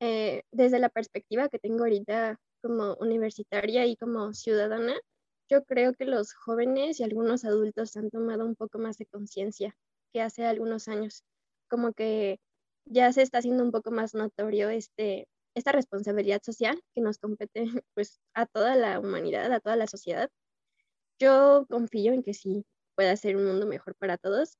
Eh, 0.00 0.44
desde 0.52 0.78
la 0.78 0.90
perspectiva 0.90 1.48
que 1.48 1.58
tengo 1.58 1.80
ahorita 1.80 2.38
como 2.62 2.94
universitaria 2.94 3.86
y 3.86 3.96
como 3.96 4.32
ciudadana, 4.34 4.94
yo 5.48 5.64
creo 5.64 5.94
que 5.94 6.04
los 6.04 6.32
jóvenes 6.32 7.00
y 7.00 7.04
algunos 7.04 7.44
adultos 7.44 7.96
han 7.96 8.10
tomado 8.10 8.44
un 8.44 8.56
poco 8.56 8.78
más 8.78 8.98
de 8.98 9.06
conciencia 9.06 9.76
que 10.12 10.22
hace 10.22 10.46
algunos 10.46 10.88
años, 10.88 11.24
como 11.68 11.92
que 11.92 12.40
ya 12.86 13.12
se 13.12 13.22
está 13.22 13.38
haciendo 13.38 13.64
un 13.64 13.72
poco 13.72 13.90
más 13.90 14.14
notorio 14.14 14.68
este, 14.70 15.28
esta 15.54 15.72
responsabilidad 15.72 16.42
social 16.42 16.80
que 16.94 17.00
nos 17.00 17.18
compete 17.18 17.64
pues 17.94 18.20
a 18.34 18.46
toda 18.46 18.76
la 18.76 19.00
humanidad, 19.00 19.52
a 19.52 19.60
toda 19.60 19.76
la 19.76 19.86
sociedad. 19.86 20.30
Yo 21.18 21.66
confío 21.68 22.12
en 22.12 22.22
que 22.22 22.34
sí 22.34 22.64
pueda 22.96 23.16
ser 23.16 23.36
un 23.36 23.46
mundo 23.46 23.66
mejor 23.66 23.94
para 23.96 24.18
todos 24.18 24.58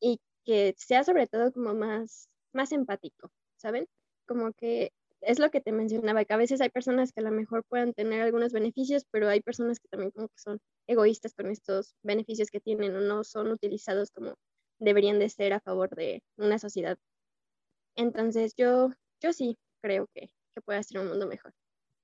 y 0.00 0.20
que 0.44 0.74
sea 0.78 1.04
sobre 1.04 1.26
todo 1.26 1.52
como 1.52 1.74
más, 1.74 2.28
más 2.52 2.72
empático, 2.72 3.30
¿saben? 3.56 3.86
Como 4.26 4.52
que 4.52 4.92
es 5.20 5.38
lo 5.38 5.50
que 5.50 5.60
te 5.60 5.72
mencionaba, 5.72 6.24
que 6.24 6.34
a 6.34 6.38
veces 6.38 6.60
hay 6.60 6.70
personas 6.70 7.12
que 7.12 7.20
a 7.20 7.24
lo 7.24 7.30
mejor 7.30 7.64
puedan 7.64 7.92
tener 7.92 8.22
algunos 8.22 8.52
beneficios, 8.52 9.04
pero 9.10 9.28
hay 9.28 9.40
personas 9.40 9.80
que 9.80 9.88
también 9.88 10.10
como 10.10 10.28
que 10.28 10.38
son 10.38 10.60
egoístas 10.86 11.34
con 11.34 11.50
estos 11.50 11.94
beneficios 12.02 12.50
que 12.50 12.60
tienen 12.60 12.94
o 12.96 13.00
no 13.00 13.24
son 13.24 13.48
utilizados 13.48 14.10
como 14.10 14.34
deberían 14.78 15.18
de 15.18 15.28
ser 15.28 15.52
a 15.52 15.60
favor 15.60 15.90
de 15.90 16.22
una 16.36 16.58
sociedad. 16.58 16.98
Entonces 17.96 18.54
yo, 18.56 18.90
yo 19.20 19.32
sí 19.32 19.58
creo 19.82 20.08
que, 20.14 20.30
que 20.54 20.60
puede 20.62 20.82
ser 20.84 21.00
un 21.00 21.08
mundo 21.08 21.26
mejor. 21.26 21.52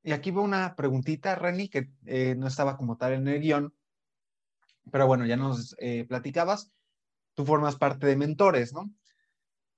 Y 0.02 0.12
aquí 0.12 0.30
va 0.30 0.42
una 0.42 0.74
preguntita, 0.76 1.34
Reni, 1.34 1.68
que 1.68 1.90
eh, 2.04 2.34
no 2.36 2.48
estaba 2.48 2.76
como 2.76 2.96
tal 2.96 3.14
en 3.14 3.28
el 3.28 3.40
guion, 3.40 3.74
pero 4.90 5.06
bueno, 5.06 5.24
ya 5.24 5.36
nos 5.36 5.74
eh, 5.78 6.04
platicabas, 6.04 6.74
tú 7.34 7.46
formas 7.46 7.76
parte 7.76 8.06
de 8.06 8.16
mentores, 8.16 8.74
¿no? 8.74 8.92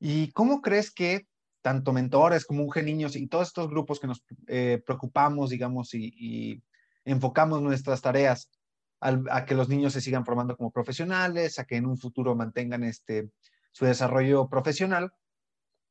¿Y 0.01 0.33
cómo 0.33 0.63
crees 0.63 0.91
que 0.91 1.29
tanto 1.67 1.93
mentores 1.93 2.45
como 2.45 2.63
UG 2.63 2.85
Niños 2.85 3.17
y 3.17 3.27
todos 3.27 3.49
estos 3.49 3.69
grupos 3.69 3.99
que 3.99 4.07
nos 4.07 4.25
eh, 4.47 4.81
preocupamos, 4.87 5.51
digamos, 5.51 5.95
y, 5.95 6.63
enfocamos 7.05 7.61
nuestras 7.61 8.01
tareas 8.01 8.53
a 9.01 9.45
que 9.45 9.57
los 9.57 9.69
niños 9.69 9.93
se 9.93 10.01
sigan 10.01 10.25
formando 10.25 10.57
como 10.57 10.71
profesionales, 10.71 11.59
a 11.59 11.65
que 11.65 11.75
en 11.75 11.87
un 11.87 11.99
futuro 11.99 12.37
mantengan 12.37 12.85
este, 12.85 13.31
su 13.73 13.85
desarrollo 13.85 14.49
profesional. 14.49 15.11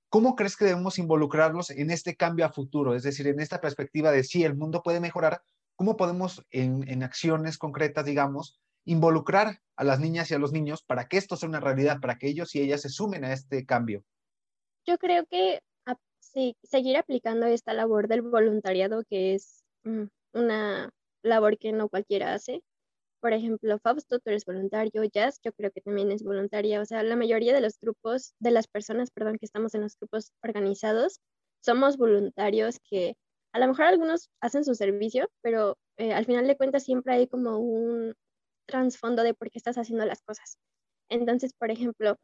¿Cómo 0.08 0.38
crees 0.38 0.55
que 0.55 0.63
debemos 0.63 0.98
involucrarlos 0.98 1.70
en 1.72 1.91
este 1.91 2.15
cambio 2.15 2.46
a 2.46 2.53
futuro? 2.53 2.96
Es 2.96 3.03
decir, 3.03 3.27
en 3.27 3.41
esta 3.41 3.60
perspectiva 3.60 4.12
de 4.12 4.24
si 4.24 4.46
el 4.46 4.55
mundo 4.55 4.82
puede 4.82 5.01
mejorar, 5.01 5.41
¿cómo 5.75 5.98
podemos 5.98 6.46
en, 6.51 6.89
en 6.89 7.03
acciones 7.03 7.58
concretas, 7.58 8.05
digamos, 8.05 8.62
involucrar 8.86 9.60
a 9.75 9.84
las 9.84 10.00
niñas 10.00 10.32
y 10.32 10.36
a 10.36 10.39
los 10.39 10.53
niños 10.53 10.84
para 10.84 11.10
que 11.10 11.17
esto 11.17 11.36
sea 11.36 11.50
una 11.50 11.60
realidad, 11.60 12.00
para 12.00 12.17
que 12.17 12.29
ellos 12.29 12.55
y 12.55 12.62
ellas 12.62 12.82
se 12.82 12.88
sumen 12.88 13.25
a 13.25 13.34
este 13.34 13.65
cambio? 13.65 14.05
Yo 14.86 14.98
creo 14.98 15.25
que 15.25 15.62
sí, 16.20 16.56
seguir 16.63 16.98
aplicando 16.98 17.46
esta 17.48 17.74
labor 17.74 18.08
del 18.08 18.22
voluntariado, 18.22 19.04
que 19.10 19.36
es 19.36 19.63
mm, 19.84 20.06
una 20.34 20.92
labor 21.24 21.58
que 21.58 21.72
no 21.72 21.89
cualquiera 21.89 22.34
hace, 22.34 22.62
Por 23.22 23.34
ejemplo, 23.34 23.80
Fausto, 23.80 24.20
tú 24.20 24.30
eres 24.32 24.46
voluntario, 24.46 25.04
Jazz, 25.06 25.39
yo 25.44 25.51
creo 25.54 25.72
que 25.72 25.82
también 25.82 26.12
es 26.12 26.24
voluntaria. 26.24 26.82
O 26.82 26.86
sea, 26.86 27.04
la 27.04 27.15
mayoría 27.18 27.54
de 27.54 27.62
los 27.62 27.80
grupos, 27.82 28.36
de 28.39 28.51
las 28.51 28.68
personas, 28.68 29.12
perdón, 29.12 29.38
que 29.39 29.46
estamos 29.48 29.75
en 29.75 29.82
los 29.82 29.98
grupos 30.00 30.32
organizados, 30.44 31.22
somos 31.62 31.98
voluntarios 31.98 32.80
que 32.89 33.15
a 33.54 33.60
lo 33.60 33.68
mejor 33.68 33.86
algunos 33.86 34.30
hacen 34.42 34.65
su 34.65 34.75
servicio, 34.75 35.30
pero 35.42 35.77
eh, 35.98 36.13
al 36.13 36.25
final 36.25 36.48
de 36.48 36.58
cuentas 36.58 36.84
siempre 36.84 37.15
hay 37.15 37.27
como 37.27 37.60
un 37.60 38.15
trasfondo 38.68 39.24
de 39.24 39.34
por 39.34 39.50
qué 39.51 39.60
estás 39.60 39.77
haciendo 39.77 40.06
las 40.06 40.22
cosas. 40.24 40.58
Entonces, 41.10 41.54
por 41.54 41.72
ejemplo, 41.72 42.18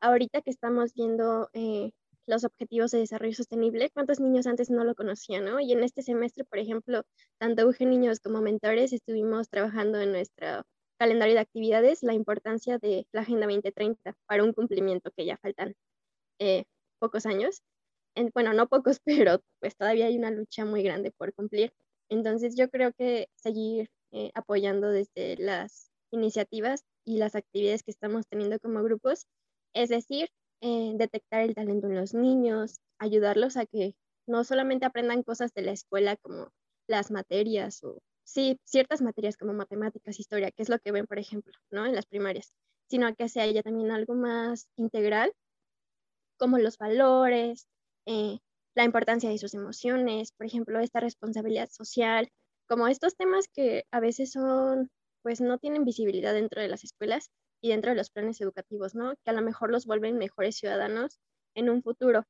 ahorita 0.00 0.42
que 0.42 0.50
estamos 0.50 0.94
viendo 0.94 1.50
eh, 1.52 1.92
los 2.26 2.44
objetivos 2.44 2.90
de 2.90 2.98
desarrollo 2.98 3.34
sostenible, 3.34 3.90
¿cuántos 3.90 4.20
niños 4.20 4.46
antes 4.46 4.70
no 4.70 4.84
lo 4.84 4.94
conocían? 4.94 5.44
¿no? 5.44 5.60
Y 5.60 5.72
en 5.72 5.82
este 5.82 6.02
semestre, 6.02 6.44
por 6.44 6.58
ejemplo, 6.58 7.02
tanto 7.38 7.66
UG 7.66 7.80
Niños 7.86 8.20
como 8.20 8.40
mentores 8.40 8.92
estuvimos 8.92 9.48
trabajando 9.48 10.00
en 10.00 10.12
nuestro 10.12 10.64
calendario 10.98 11.34
de 11.34 11.40
actividades 11.40 12.02
la 12.02 12.12
importancia 12.12 12.78
de 12.78 13.06
la 13.12 13.22
Agenda 13.22 13.46
2030 13.46 14.14
para 14.26 14.44
un 14.44 14.52
cumplimiento 14.52 15.10
que 15.16 15.24
ya 15.24 15.38
faltan 15.38 15.74
eh, 16.38 16.64
pocos 16.98 17.26
años. 17.26 17.62
En, 18.14 18.30
bueno, 18.34 18.52
no 18.52 18.68
pocos, 18.68 19.00
pero 19.04 19.42
pues 19.60 19.76
todavía 19.76 20.06
hay 20.06 20.18
una 20.18 20.30
lucha 20.30 20.64
muy 20.64 20.82
grande 20.82 21.10
por 21.12 21.32
cumplir. 21.34 21.72
Entonces 22.10 22.54
yo 22.56 22.68
creo 22.68 22.92
que 22.92 23.28
seguir 23.34 23.88
eh, 24.12 24.30
apoyando 24.34 24.90
desde 24.90 25.36
las 25.38 25.90
iniciativas 26.10 26.84
y 27.04 27.18
las 27.18 27.34
actividades 27.34 27.82
que 27.82 27.92
estamos 27.92 28.26
teniendo 28.26 28.58
como 28.58 28.82
grupos, 28.82 29.26
es 29.72 29.88
decir, 29.88 30.28
eh, 30.60 30.92
detectar 30.96 31.42
el 31.42 31.54
talento 31.54 31.86
en 31.86 31.96
los 31.96 32.14
niños, 32.14 32.80
ayudarlos 32.98 33.56
a 33.56 33.66
que 33.66 33.94
no 34.26 34.44
solamente 34.44 34.86
aprendan 34.86 35.22
cosas 35.22 35.52
de 35.54 35.62
la 35.62 35.72
escuela 35.72 36.16
como 36.16 36.50
las 36.86 37.10
materias 37.10 37.82
o 37.84 37.98
sí, 38.24 38.60
ciertas 38.64 39.02
materias 39.02 39.36
como 39.36 39.52
matemáticas, 39.52 40.20
historia, 40.20 40.50
que 40.50 40.62
es 40.62 40.68
lo 40.68 40.78
que 40.78 40.92
ven, 40.92 41.06
por 41.06 41.18
ejemplo, 41.18 41.52
¿no? 41.70 41.86
En 41.86 41.94
las 41.94 42.06
primarias, 42.06 42.52
sino 42.88 43.14
que 43.14 43.28
sea 43.28 43.46
ya 43.46 43.62
también 43.62 43.90
algo 43.90 44.14
más 44.14 44.68
integral, 44.76 45.32
como 46.38 46.58
los 46.58 46.78
valores, 46.78 47.66
eh, 48.06 48.38
la 48.74 48.84
importancia 48.84 49.30
de 49.30 49.38
sus 49.38 49.54
emociones, 49.54 50.32
por 50.32 50.46
ejemplo, 50.46 50.80
esta 50.80 51.00
responsabilidad 51.00 51.68
social, 51.70 52.28
como 52.68 52.86
estos 52.88 53.16
temas 53.16 53.46
que 53.52 53.84
a 53.90 54.00
veces 54.00 54.32
son, 54.32 54.90
pues 55.22 55.40
no 55.40 55.58
tienen 55.58 55.84
visibilidad 55.84 56.32
dentro 56.32 56.62
de 56.62 56.68
las 56.68 56.84
escuelas 56.84 57.30
y 57.60 57.70
dentro 57.70 57.90
de 57.90 57.96
los 57.96 58.10
planes 58.10 58.40
educativos, 58.40 58.94
¿no? 58.94 59.14
Que 59.24 59.30
a 59.30 59.34
lo 59.34 59.42
mejor 59.42 59.70
los 59.70 59.86
vuelven 59.86 60.18
mejores 60.18 60.56
ciudadanos 60.56 61.20
en 61.54 61.70
un 61.70 61.82
futuro. 61.82 62.24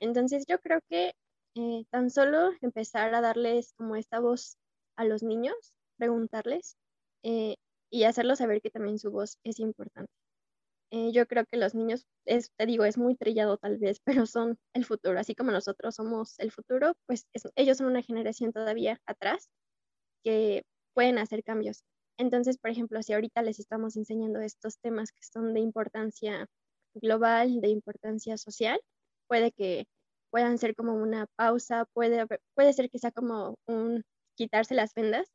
Entonces 0.00 0.44
yo 0.48 0.58
creo 0.60 0.80
que 0.88 1.14
eh, 1.54 1.84
tan 1.90 2.10
solo 2.10 2.52
empezar 2.60 3.14
a 3.14 3.20
darles 3.20 3.74
como 3.74 3.96
esta 3.96 4.20
voz 4.20 4.56
a 4.96 5.04
los 5.04 5.22
niños, 5.22 5.74
preguntarles 5.96 6.76
eh, 7.22 7.56
y 7.90 8.04
hacerlos 8.04 8.38
saber 8.38 8.62
que 8.62 8.70
también 8.70 8.98
su 8.98 9.10
voz 9.10 9.38
es 9.44 9.60
importante. 9.60 10.12
Eh, 10.90 11.10
yo 11.12 11.26
creo 11.26 11.46
que 11.50 11.56
los 11.56 11.74
niños, 11.74 12.06
es, 12.26 12.50
te 12.56 12.66
digo, 12.66 12.84
es 12.84 12.98
muy 12.98 13.16
trillado 13.16 13.56
tal 13.56 13.78
vez, 13.78 14.00
pero 14.24 14.26
son 14.26 14.58
el 14.74 14.84
futuro, 14.84 15.18
así 15.18 15.34
como 15.34 15.50
nosotros 15.50 15.94
somos 15.94 16.38
el 16.38 16.52
futuro, 16.52 16.94
pues 17.06 17.26
ellos 17.56 17.78
son 17.78 17.86
una 17.86 18.02
generación 18.02 18.52
todavía 18.52 19.00
atrás 19.06 19.48
que 20.24 20.64
pueden 20.94 21.18
hacer 21.18 21.44
cambios. 21.44 21.84
Entonces, 22.18 22.58
por 22.58 22.70
ejemplo, 22.70 23.02
si 23.02 23.12
ahorita 23.12 23.42
les 23.42 23.58
estamos 23.58 23.96
enseñando 23.96 24.40
estos 24.40 24.78
temas 24.78 25.12
que 25.12 25.22
son 25.24 25.54
de 25.54 25.60
importancia 25.60 26.46
global, 26.94 27.60
de 27.60 27.68
importancia 27.68 28.36
social, 28.38 28.80
puede 29.28 29.52
que 29.52 29.86
puedan 30.30 30.58
ser 30.58 30.74
como 30.74 30.94
una 30.94 31.26
pausa, 31.36 31.86
puede, 31.94 32.26
puede 32.54 32.72
ser 32.72 32.90
que 32.90 32.98
sea 32.98 33.12
como 33.12 33.56
un 33.66 34.02
quitarse 34.36 34.74
las 34.74 34.94
vendas, 34.94 35.28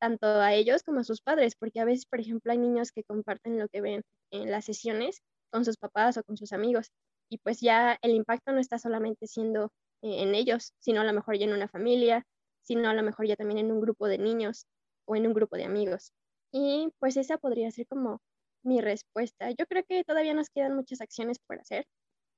tanto 0.00 0.26
a 0.26 0.54
ellos 0.54 0.82
como 0.82 1.00
a 1.00 1.04
sus 1.04 1.20
padres, 1.20 1.54
porque 1.56 1.80
a 1.80 1.84
veces, 1.84 2.06
por 2.06 2.20
ejemplo, 2.20 2.52
hay 2.52 2.58
niños 2.58 2.90
que 2.92 3.04
comparten 3.04 3.58
lo 3.58 3.68
que 3.68 3.80
ven 3.80 4.02
en 4.32 4.50
las 4.50 4.64
sesiones 4.64 5.20
con 5.52 5.64
sus 5.64 5.76
papás 5.76 6.16
o 6.16 6.24
con 6.24 6.36
sus 6.36 6.52
amigos, 6.52 6.90
y 7.30 7.38
pues 7.38 7.60
ya 7.60 7.98
el 8.02 8.12
impacto 8.12 8.52
no 8.52 8.60
está 8.60 8.78
solamente 8.78 9.26
siendo 9.26 9.66
eh, 10.02 10.22
en 10.22 10.34
ellos, 10.34 10.72
sino 10.80 11.00
a 11.00 11.04
lo 11.04 11.12
mejor 11.12 11.38
ya 11.38 11.46
en 11.46 11.52
una 11.52 11.68
familia, 11.68 12.24
sino 12.62 12.88
a 12.90 12.94
lo 12.94 13.02
mejor 13.02 13.26
ya 13.26 13.36
también 13.36 13.58
en 13.58 13.72
un 13.72 13.80
grupo 13.80 14.06
de 14.08 14.18
niños 14.18 14.66
o 15.06 15.16
en 15.16 15.26
un 15.26 15.34
grupo 15.34 15.56
de 15.56 15.64
amigos. 15.64 16.12
Y 16.52 16.92
pues 16.98 17.16
esa 17.16 17.38
podría 17.38 17.70
ser 17.70 17.86
como 17.86 18.20
mi 18.62 18.80
respuesta. 18.80 19.50
Yo 19.50 19.66
creo 19.66 19.84
que 19.88 20.04
todavía 20.04 20.34
nos 20.34 20.50
quedan 20.50 20.74
muchas 20.74 21.00
acciones 21.00 21.38
por 21.38 21.60
hacer, 21.60 21.86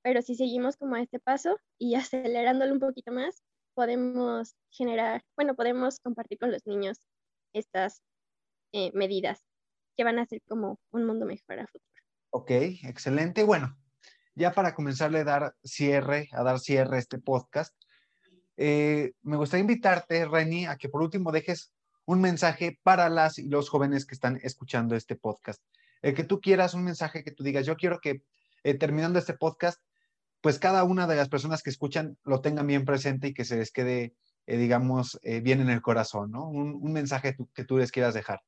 pero 0.03 0.23
si 0.23 0.35
seguimos 0.35 0.77
como 0.77 0.97
a 0.97 1.03
este 1.03 1.19
paso 1.19 1.59
y 1.79 1.95
acelerándolo 1.97 2.73
un 2.73 2.81
poquito 2.81 3.13
más, 3.13 3.43
podemos 3.75 4.55
generar, 4.71 5.23
bueno, 5.37 5.55
podemos 5.55 5.99
compartir 6.01 6.39
con 6.39 6.53
los 6.53 6.67
niños 6.67 6.99
estas 7.55 8.03
eh, 8.73 8.91
medidas 8.95 9.41
que 9.97 10.05
van 10.05 10.19
a 10.19 10.27
ser 10.27 10.41
como 10.49 10.79
un 10.91 11.05
mundo 11.05 11.27
mejor 11.27 11.61
a 11.61 11.67
futuro. 11.67 11.85
Ok, 12.31 12.51
excelente. 12.85 13.45
Bueno, 13.45 13.77
ya 14.35 14.53
para 14.53 14.75
comenzarle 14.75 15.21
a 15.21 15.25
dar 15.25 15.55
cierre, 15.63 16.29
a 16.33 16.43
dar 16.43 16.59
cierre 16.59 16.99
este 16.99 17.19
podcast, 17.19 17.75
eh, 18.57 19.13
me 19.23 19.37
gustaría 19.37 19.63
invitarte, 19.63 20.25
Reni, 20.27 20.67
a 20.67 20.77
que 20.77 20.89
por 20.89 21.03
último 21.03 21.33
dejes 21.33 21.73
un 22.05 22.21
mensaje 22.21 22.79
para 22.83 23.09
las 23.09 23.39
y 23.39 23.49
los 23.49 23.69
jóvenes 23.69 24.07
que 24.07 24.15
están 24.15 24.39
escuchando 24.43 24.97
este 24.97 25.17
podcast. 25.17 25.63
El 26.01 26.15
que 26.15 26.25
tú 26.25 26.41
quieras, 26.41 26.75
un 26.75 26.85
mensaje 26.85 27.23
que 27.23 27.31
tú 27.31 27.45
digas, 27.45 27.67
yo 27.67 27.77
quiero 27.77 28.01
que 28.01 28.23
eh, 28.65 28.75
terminando 28.75 29.19
este 29.19 29.35
podcast, 29.35 29.81
pues 30.41 30.59
cada 30.59 30.85
una 30.85 31.07
de 31.07 31.17
las 31.17 31.29
personas 31.29 31.63
que 31.63 31.71
escuchan 31.71 32.19
lo 32.25 32.41
tengan 32.41 32.67
bien 32.67 32.85
presente 32.85 33.29
y 33.29 33.35
que 33.35 33.45
se 33.45 33.57
les 33.57 33.71
quede, 33.71 34.15
eh, 34.47 34.57
digamos, 34.57 35.21
bien 35.23 35.61
en 35.61 35.71
el 35.71 35.83
corazón, 35.83 36.33
¿no? 36.33 36.49
Un, 36.49 36.93
mensaje 36.93 37.37
que 37.55 37.65
tú 37.65 37.79
les 37.79 37.93
quieras 37.93 38.15
dejar. 38.15 38.41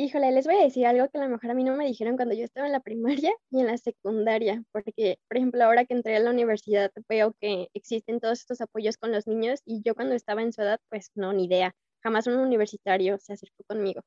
Híjole, 0.00 0.30
les 0.30 0.46
voy 0.46 0.54
a 0.54 0.62
decir 0.62 0.86
algo 0.86 1.08
que 1.08 1.18
a 1.18 1.24
lo 1.24 1.28
mejor 1.28 1.50
a 1.50 1.54
mí 1.54 1.64
no 1.64 1.74
me 1.74 1.84
dijeron 1.84 2.14
cuando 2.14 2.32
yo 2.32 2.44
estaba 2.44 2.68
en 2.68 2.72
la 2.72 2.78
primaria 2.78 3.32
y 3.50 3.58
en 3.58 3.66
la 3.66 3.76
secundaria, 3.78 4.62
porque, 4.70 5.18
por 5.26 5.38
ejemplo, 5.38 5.64
ahora 5.64 5.86
que 5.86 5.94
entré 5.94 6.14
a 6.14 6.20
la 6.20 6.30
universidad 6.30 6.92
veo 7.08 7.34
que 7.40 7.66
existen 7.74 8.20
todos 8.20 8.38
estos 8.38 8.60
apoyos 8.60 8.96
con 8.96 9.10
los 9.10 9.26
niños 9.26 9.60
y 9.64 9.82
yo 9.82 9.96
cuando 9.96 10.14
estaba 10.14 10.42
en 10.42 10.52
su 10.52 10.62
edad, 10.62 10.78
pues 10.88 11.10
no, 11.16 11.32
ni 11.32 11.46
idea. 11.46 11.74
Jamás 12.02 12.26
un 12.26 12.38
universitario 12.38 13.18
se 13.18 13.32
acercó 13.34 13.64
conmigo. 13.64 14.02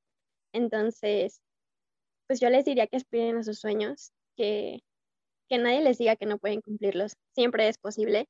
Entonces, 0.54 1.42
pues 2.28 2.40
yo 2.40 2.50
les 2.50 2.66
diría 2.66 2.88
que 2.88 2.98
aspiren 2.98 3.38
a 3.38 3.44
sus 3.44 3.60
sueños, 3.60 4.12
que, 4.36 4.80
que 5.50 5.58
nadie 5.58 5.82
les 5.82 5.98
diga 5.98 6.16
que 6.16 6.26
no 6.26 6.38
pueden 6.38 6.62
cumplirlos. 6.62 7.14
Siempre 7.34 7.68
es 7.68 7.78
posible. 7.78 8.28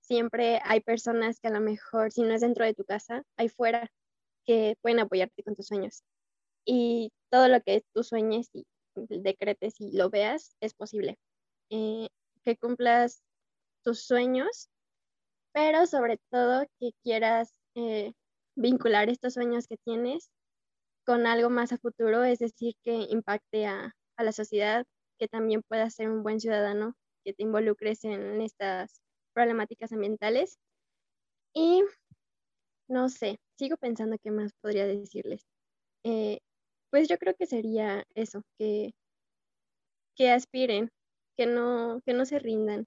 Siempre 0.00 0.60
hay 0.64 0.80
personas 0.80 1.40
que 1.40 1.48
a 1.48 1.52
lo 1.52 1.60
mejor, 1.60 2.12
si 2.12 2.22
no 2.22 2.34
es 2.34 2.40
dentro 2.40 2.64
de 2.64 2.74
tu 2.74 2.84
casa, 2.84 3.22
hay 3.36 3.48
fuera, 3.48 3.90
que 4.46 4.76
pueden 4.80 5.00
apoyarte 5.00 5.42
con 5.42 5.54
tus 5.54 5.66
sueños 5.66 6.02
y 6.64 7.10
todo 7.30 7.48
lo 7.48 7.62
que 7.62 7.82
tú 7.94 8.02
sueñes 8.02 8.50
y 8.52 8.66
decretes 8.94 9.80
y 9.80 9.96
lo 9.96 10.10
veas 10.10 10.54
es 10.60 10.74
posible. 10.74 11.18
Eh, 11.70 12.08
que 12.44 12.56
cumplas 12.56 13.22
tus 13.84 14.02
sueños, 14.02 14.68
pero 15.52 15.86
sobre 15.86 16.18
todo 16.30 16.66
que 16.78 16.90
quieras 17.02 17.54
eh, 17.74 18.12
vincular 18.58 19.08
estos 19.08 19.34
sueños 19.34 19.66
que 19.66 19.76
tienes 19.78 20.30
con 21.06 21.26
algo 21.26 21.48
más 21.50 21.72
a 21.72 21.78
futuro, 21.78 22.24
es 22.24 22.38
decir, 22.38 22.74
que 22.84 22.92
impacte 23.10 23.66
a, 23.66 23.94
a 24.16 24.22
la 24.22 24.32
sociedad, 24.32 24.84
que 25.18 25.28
también 25.28 25.62
puedas 25.66 25.94
ser 25.94 26.10
un 26.10 26.22
buen 26.22 26.40
ciudadano, 26.40 26.94
que 27.24 27.32
te 27.32 27.42
involucres 27.44 28.04
en 28.04 28.40
estas 28.42 29.00
problemáticas 29.32 29.92
ambientales. 29.92 30.58
Y 31.54 31.82
no 32.88 33.08
sé, 33.08 33.38
sigo 33.58 33.76
pensando 33.76 34.16
qué 34.22 34.30
más 34.30 34.52
podría 34.60 34.86
decirles. 34.86 35.42
Eh, 36.04 36.40
pues 36.90 37.08
yo 37.08 37.18
creo 37.18 37.34
que 37.34 37.46
sería 37.46 38.04
eso, 38.14 38.42
que, 38.58 38.92
que 40.16 40.30
aspiren, 40.30 40.90
que 41.36 41.46
no, 41.46 42.00
que 42.04 42.12
no 42.12 42.24
se 42.24 42.38
rindan 42.38 42.86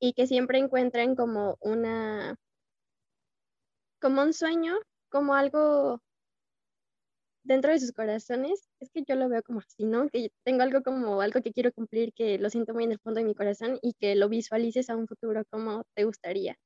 y 0.00 0.12
que 0.12 0.26
siempre 0.26 0.58
encuentren 0.58 1.16
como 1.16 1.56
una, 1.60 2.36
como 4.00 4.22
un 4.22 4.32
sueño, 4.32 4.76
como 5.10 5.34
algo 5.34 6.00
dentro 7.42 7.72
de 7.72 7.80
sus 7.80 7.92
corazones, 7.92 8.68
es 8.78 8.90
que 8.90 9.02
yo 9.06 9.16
lo 9.16 9.28
veo 9.28 9.42
como 9.42 9.60
así, 9.60 9.84
¿no? 9.84 10.08
Que 10.08 10.30
tengo 10.44 10.62
algo 10.62 10.82
como 10.82 11.20
algo 11.20 11.40
que 11.40 11.52
quiero 11.52 11.72
cumplir, 11.72 12.12
que 12.12 12.38
lo 12.38 12.50
siento 12.50 12.74
muy 12.74 12.84
en 12.84 12.92
el 12.92 12.98
fondo 12.98 13.20
de 13.20 13.26
mi 13.26 13.34
corazón 13.34 13.78
y 13.82 13.94
que 13.94 14.14
lo 14.14 14.28
visualices 14.28 14.90
a 14.90 14.96
un 14.96 15.08
futuro 15.08 15.44
como 15.50 15.84
te 15.94 16.04
gustaría. 16.04 16.56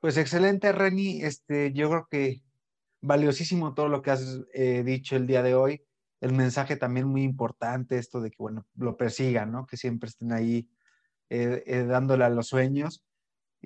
Pues 0.00 0.16
excelente, 0.16 0.70
Reni. 0.70 1.22
Este, 1.22 1.72
yo 1.72 1.88
creo 1.88 2.06
que 2.10 2.42
valiosísimo 3.00 3.74
todo 3.74 3.88
lo 3.88 4.00
que 4.02 4.10
has 4.10 4.40
eh, 4.52 4.82
dicho 4.84 5.16
el 5.16 5.26
día 5.26 5.42
de 5.42 5.54
hoy. 5.54 5.82
El 6.20 6.32
mensaje 6.32 6.76
también 6.76 7.06
muy 7.06 7.22
importante, 7.22 7.98
esto 7.98 8.20
de 8.20 8.30
que, 8.30 8.36
bueno, 8.38 8.66
lo 8.76 8.96
persigan, 8.96 9.50
¿no? 9.50 9.66
Que 9.66 9.76
siempre 9.76 10.08
estén 10.08 10.32
ahí 10.32 10.68
eh, 11.30 11.62
eh, 11.66 11.84
dándole 11.84 12.24
a 12.24 12.30
los 12.30 12.48
sueños. 12.48 13.02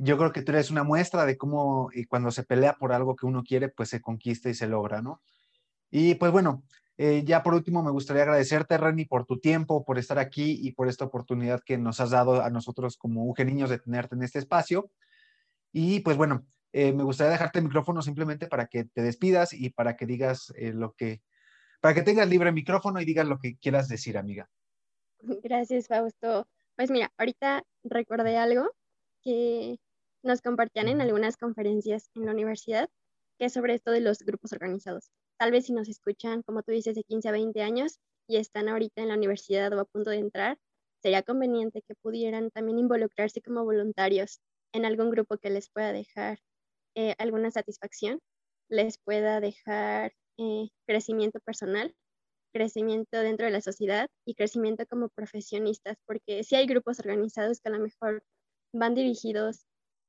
Yo 0.01 0.19
creo 0.19 0.33
que 0.33 0.43
tú 0.43 0.53
eres 0.53 0.71
una 0.71 0.85
muestra 0.85 1.27
de 1.27 1.37
cómo 1.37 1.91
y 1.93 2.05
cuando 2.05 2.31
se 2.31 2.45
pelea 2.45 2.75
por 2.75 2.93
algo 2.93 3.17
que 3.17 3.27
uno 3.27 3.43
quiere, 3.43 3.69
pues 3.69 3.89
se 3.89 4.01
conquista 4.01 4.49
y 4.49 4.55
se 4.55 4.67
logra, 4.67 5.03
¿no? 5.03 5.23
Y 5.91 6.15
pues 6.17 6.33
bueno, 6.33 6.65
ya 7.25 7.43
por 7.43 7.55
último 7.55 7.83
me 7.83 7.91
gustaría 7.91 8.23
agradecerte, 8.25 8.77
Reni, 8.77 9.05
por 9.05 9.25
tu 9.25 9.39
tiempo, 9.39 9.85
por 9.85 9.99
estar 9.99 10.19
aquí 10.19 10.59
y 10.61 10.73
por 10.73 10.89
esta 10.89 11.05
oportunidad 11.05 11.63
que 11.65 11.79
nos 11.79 12.01
has 12.01 12.11
dado 12.11 12.43
a 12.43 12.51
nosotros 12.51 12.97
como 12.97 13.25
UG 13.25 13.47
Niños 13.47 13.71
de 13.71 13.79
tenerte 13.79 14.17
en 14.17 14.23
este 14.23 14.39
espacio. 14.39 14.91
Y 15.73 16.01
pues 16.01 16.17
bueno, 16.17 16.47
eh, 16.73 16.93
me 16.93 17.03
gustaría 17.03 17.33
dejarte 17.33 17.59
el 17.59 17.65
micrófono 17.65 18.03
simplemente 18.03 18.47
para 18.47 18.67
que 18.67 18.85
te 18.85 19.03
despidas 19.03 19.53
y 19.53 19.71
para 19.71 19.97
que 19.97 20.07
digas 20.07 20.53
eh, 20.57 20.73
lo, 20.73 20.93
que, 20.93 21.23
para 21.81 21.95
que 21.95 22.03
tengas 22.03 22.29
libre 22.29 22.53
micrófono 22.53 23.01
y 23.01 23.05
digas 23.05 23.27
lo 23.27 23.39
que 23.39 23.57
quieras 23.57 23.89
decir, 23.89 24.19
amiga. 24.19 24.51
Gracias, 25.43 25.89
Fausto. 25.89 26.47
Pues 26.77 26.91
mira, 26.91 27.13
ahorita 27.17 27.65
recordé 27.85 28.37
algo 28.37 28.71
que 29.23 29.79
nos 30.23 30.43
compartían 30.43 30.89
en 30.89 31.01
algunas 31.01 31.37
conferencias 31.37 32.11
en 32.15 32.27
la 32.27 32.33
universidad, 32.33 32.89
que 33.39 33.47
es 33.47 33.53
sobre 33.53 33.75
esto 33.75 33.91
de 33.91 34.01
los 34.01 34.19
grupos 34.21 34.53
organizados. 34.53 35.11
Tal 35.39 35.53
vez 35.53 35.67
si 35.67 35.73
nos 35.73 35.89
escuchan, 35.89 36.43
como 36.43 36.63
tú 36.63 36.73
dices, 36.73 36.95
de 36.97 37.05
15 37.05 37.29
a 37.29 37.33
20 37.33 37.63
años 37.63 37.99
y 38.27 38.37
están 38.37 38.69
ahorita 38.69 39.03
en 39.03 39.09
la 39.09 39.15
universidad 39.15 39.73
o 39.73 39.81
a 39.81 39.85
punto 39.85 40.11
de 40.11 40.19
entrar, 40.19 40.59
sería 41.01 41.23
conveniente 41.23 41.83
que 41.83 41.95
pudieran 41.95 42.51
también 42.51 42.79
involucrarse 42.79 43.41
como 43.41 43.65
voluntarios 43.65 44.41
en 44.73 44.85
algún 44.85 45.11
grupo 45.11 45.39
que 45.39 45.51
les 45.51 45.71
pueda 45.71 45.93
dejar 45.93 46.39
eh, 46.97 47.15
alguna 47.19 47.51
satisfacción, 47.51 48.21
les 48.69 48.99
pueda 48.99 49.41
dejar 49.41 50.13
eh, 50.39 50.69
crecimiento 50.87 51.39
personal, 51.41 51.95
crecimiento 52.53 53.19
dentro 53.19 53.47
de 53.47 53.53
la 53.53 53.61
sociedad 53.61 54.09
y 54.27 54.35
crecimiento 54.35 54.85
como 54.87 55.09
profesionistas, 55.09 55.97
porque 56.07 56.43
si 56.43 56.57
hay 56.57 56.67
grupos 56.67 56.99
organizados 56.99 57.61
que 57.61 57.69
a 57.69 57.73
lo 57.73 57.81
mejor 57.81 58.25
van 58.73 58.95
dirigidos 58.95 59.65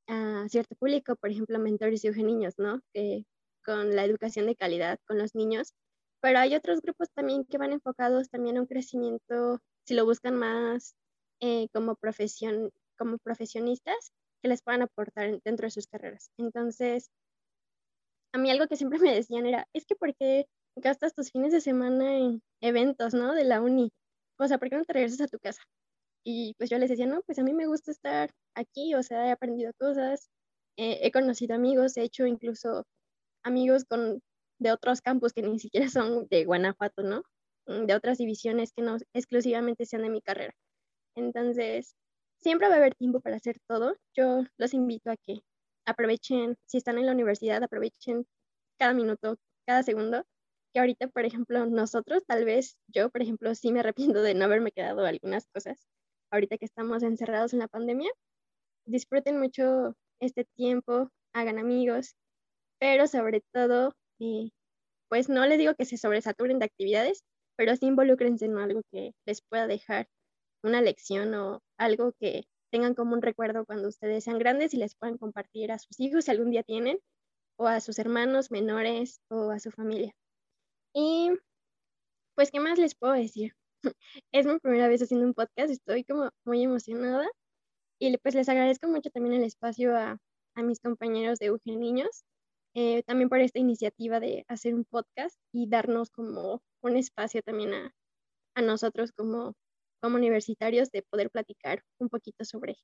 a 0.10 0.50
cierto 0.50 0.76
público, 0.76 1.16
por 1.16 1.30
ejemplo, 1.30 1.60
mentores 1.60 2.02
de 2.02 2.12
niños, 2.12 2.56
¿no? 2.58 2.82
Que 2.94 3.26
con 3.64 3.96
la 3.96 4.04
educación 4.04 4.48
de 4.48 4.56
calidad 4.56 5.00
con 5.06 5.20
los 5.20 5.36
niños, 5.36 5.76
pero 6.22 6.40
hay 6.40 6.56
otros 6.56 6.82
grupos 6.82 7.10
también 7.14 7.46
que 7.46 7.58
van 7.58 7.74
enfocados 7.74 8.30
también 8.30 8.58
a 8.58 8.62
un 8.62 8.68
crecimiento, 8.68 9.62
si 9.86 9.94
lo 9.94 10.06
buscan 10.06 10.36
más 10.36 10.96
eh, 11.40 11.70
como 11.74 11.96
profesión, 11.96 12.72
como 12.98 13.20
profesionistas, 13.20 14.12
que 14.42 14.50
les 14.50 14.62
puedan 14.62 14.82
aportar 14.82 15.40
dentro 15.44 15.68
de 15.68 15.72
sus 15.72 15.88
carreras. 15.88 16.32
Entonces, 16.38 17.12
a 18.34 18.38
mí 18.40 18.50
algo 18.50 18.68
que 18.68 18.78
siempre 18.78 19.00
me 19.00 19.14
decían 19.14 19.46
era, 19.46 19.68
es 19.74 19.86
que 19.86 19.96
¿por 19.96 20.16
qué 20.16 20.48
gastas 20.76 21.14
tus 21.14 21.32
fines 21.32 21.52
de 21.52 21.62
semana 21.62 22.18
en 22.18 22.42
eventos, 22.62 23.14
¿no? 23.14 23.34
De 23.34 23.44
la 23.44 23.62
uni. 23.62 23.92
O 24.40 24.48
sea, 24.48 24.58
¿por 24.58 24.70
qué 24.70 24.78
no 24.78 24.86
te 24.86 24.94
regresas 24.94 25.22
a 25.22 25.28
tu 25.28 25.40
casa? 25.40 25.62
Y 26.24 26.56
pues 26.58 26.70
yo 26.70 26.78
les 26.78 26.90
decía, 26.90 27.06
no, 27.08 27.22
pues 27.24 27.40
a 27.40 27.44
mí 27.44 27.54
me 27.54 27.68
gusta 27.68 27.92
estar 27.92 28.32
aquí, 28.56 28.94
o 28.96 29.04
sea, 29.04 29.28
he 29.28 29.32
aprendido 29.32 29.72
cosas, 29.80 30.30
eh, 30.78 31.00
he 31.02 31.12
conocido 31.12 31.56
amigos, 31.56 31.98
he 31.98 32.04
hecho 32.04 32.26
incluso 32.26 32.86
amigos 33.44 33.86
con, 33.86 34.22
de 34.60 34.72
otros 34.72 35.02
campus 35.02 35.34
que 35.34 35.42
ni 35.44 35.60
siquiera 35.60 35.90
son 35.90 36.28
de 36.30 36.46
Guanajuato, 36.46 37.04
¿no? 37.04 37.24
Mm, 37.68 37.86
de 37.86 37.96
otras 37.96 38.18
divisiones 38.18 38.74
que 38.74 38.82
no 38.84 38.98
exclusivamente 39.14 39.86
sean 39.86 40.04
de 40.04 40.10
mi 40.10 40.22
carrera. 40.22 40.54
Entonces, 41.16 41.96
siempre 42.40 42.68
va 42.70 42.76
a 42.76 42.78
haber 42.78 42.96
tiempo 42.96 43.22
para 43.22 43.38
hacer 43.38 43.58
todo. 43.68 43.96
Yo 44.16 44.44
los 44.58 44.74
invito 44.74 45.12
a 45.12 45.18
que 45.18 45.42
aprovechen, 45.86 46.58
si 46.66 46.78
están 46.78 46.98
en 46.98 47.06
la 47.06 47.14
universidad, 47.14 47.64
aprovechen 47.64 48.26
cada 48.80 48.94
minuto, 48.94 49.38
cada 49.66 49.84
segundo. 49.84 50.26
Que 50.74 50.80
ahorita, 50.80 51.08
por 51.10 51.26
ejemplo, 51.26 51.66
nosotros, 51.66 52.24
tal 52.28 52.46
vez 52.46 52.78
yo, 52.88 53.10
por 53.10 53.22
ejemplo, 53.22 53.56
sí 53.56 53.72
me 53.72 53.82
arrepiento 53.82 54.22
de 54.22 54.36
no 54.36 54.46
haberme 54.46 54.72
quedado 54.72 55.06
algunas 55.06 55.48
cosas. 55.48 55.88
Ahorita 56.32 56.58
que 56.58 56.66
estamos 56.66 57.04
encerrados 57.04 57.54
en 57.54 57.60
la 57.60 57.68
pandemia, 57.68 58.12
disfruten 58.86 59.40
mucho 59.40 59.96
este 60.22 60.46
tiempo, 60.56 61.10
hagan 61.34 61.60
amigos, 61.60 62.16
pero 62.80 63.08
sobre 63.08 63.42
todo, 63.54 63.94
eh, 64.20 64.50
pues 65.10 65.30
no 65.30 65.46
les 65.46 65.58
digo 65.58 65.76
que 65.76 65.86
se 65.86 65.98
sobresaturen 65.98 66.60
de 66.60 66.66
actividades, 66.66 67.24
pero 67.58 67.76
sí 67.76 67.88
involúcrense 67.88 68.46
en 68.46 68.58
algo 68.58 68.82
que 68.92 69.14
les 69.26 69.42
pueda 69.42 69.68
dejar 69.68 70.08
una 70.64 70.82
lección 70.82 71.34
o 71.36 71.62
algo 71.78 72.14
que 72.20 72.44
tengan 72.72 72.96
como 72.96 73.14
un 73.14 73.22
recuerdo 73.22 73.66
cuando 73.66 73.88
ustedes 73.90 74.24
sean 74.24 74.40
grandes 74.40 74.74
y 74.74 74.78
les 74.78 74.96
puedan 74.96 75.18
compartir 75.18 75.72
a 75.72 75.80
sus 75.80 76.00
hijos 76.00 76.26
si 76.26 76.32
algún 76.32 76.52
día 76.52 76.64
tienen, 76.64 77.00
o 77.58 77.68
a 77.68 77.82
sus 77.82 78.00
hermanos 78.00 78.52
menores 78.52 79.20
o 79.30 79.52
a 79.52 79.60
su 79.60 79.72
familia. 79.72 80.14
Y 80.94 81.32
pues, 82.36 82.52
¿qué 82.52 82.60
más 82.60 82.80
les 82.80 82.96
puedo 82.96 83.14
decir? 83.14 83.54
es 84.32 84.46
mi 84.46 84.60
primera 84.60 84.88
vez 84.88 85.02
haciendo 85.02 85.26
un 85.28 85.34
podcast, 85.34 85.72
estoy 85.72 86.04
como 86.04 86.30
muy 86.46 86.64
emocionada 86.64 87.28
y 88.00 88.18
pues 88.18 88.36
les 88.36 88.50
agradezco 88.50 88.88
mucho 88.88 89.10
también 89.12 89.36
el 89.36 89.44
espacio 89.44 89.96
a, 89.96 90.18
a 90.56 90.64
mis 90.64 90.80
compañeros 90.80 91.40
de 91.40 91.48
Eugen 91.48 91.80
Niños, 91.80 92.24
eh, 92.76 93.04
también 93.04 93.30
por 93.30 93.40
esta 93.40 93.60
iniciativa 93.60 94.20
de 94.20 94.46
hacer 94.48 94.76
un 94.76 94.86
podcast 94.86 95.38
y 95.54 95.70
darnos 95.70 96.12
como 96.12 96.62
un 96.82 96.98
espacio 96.98 97.42
también 97.42 97.74
a, 97.74 97.94
a 98.56 98.62
nosotros 98.62 99.12
como 99.16 99.56
como 100.02 100.18
universitarios 100.18 100.92
de 100.92 101.04
poder 101.04 101.30
platicar 101.30 101.84
un 102.00 102.10
poquito 102.10 102.46
sobre 102.46 102.78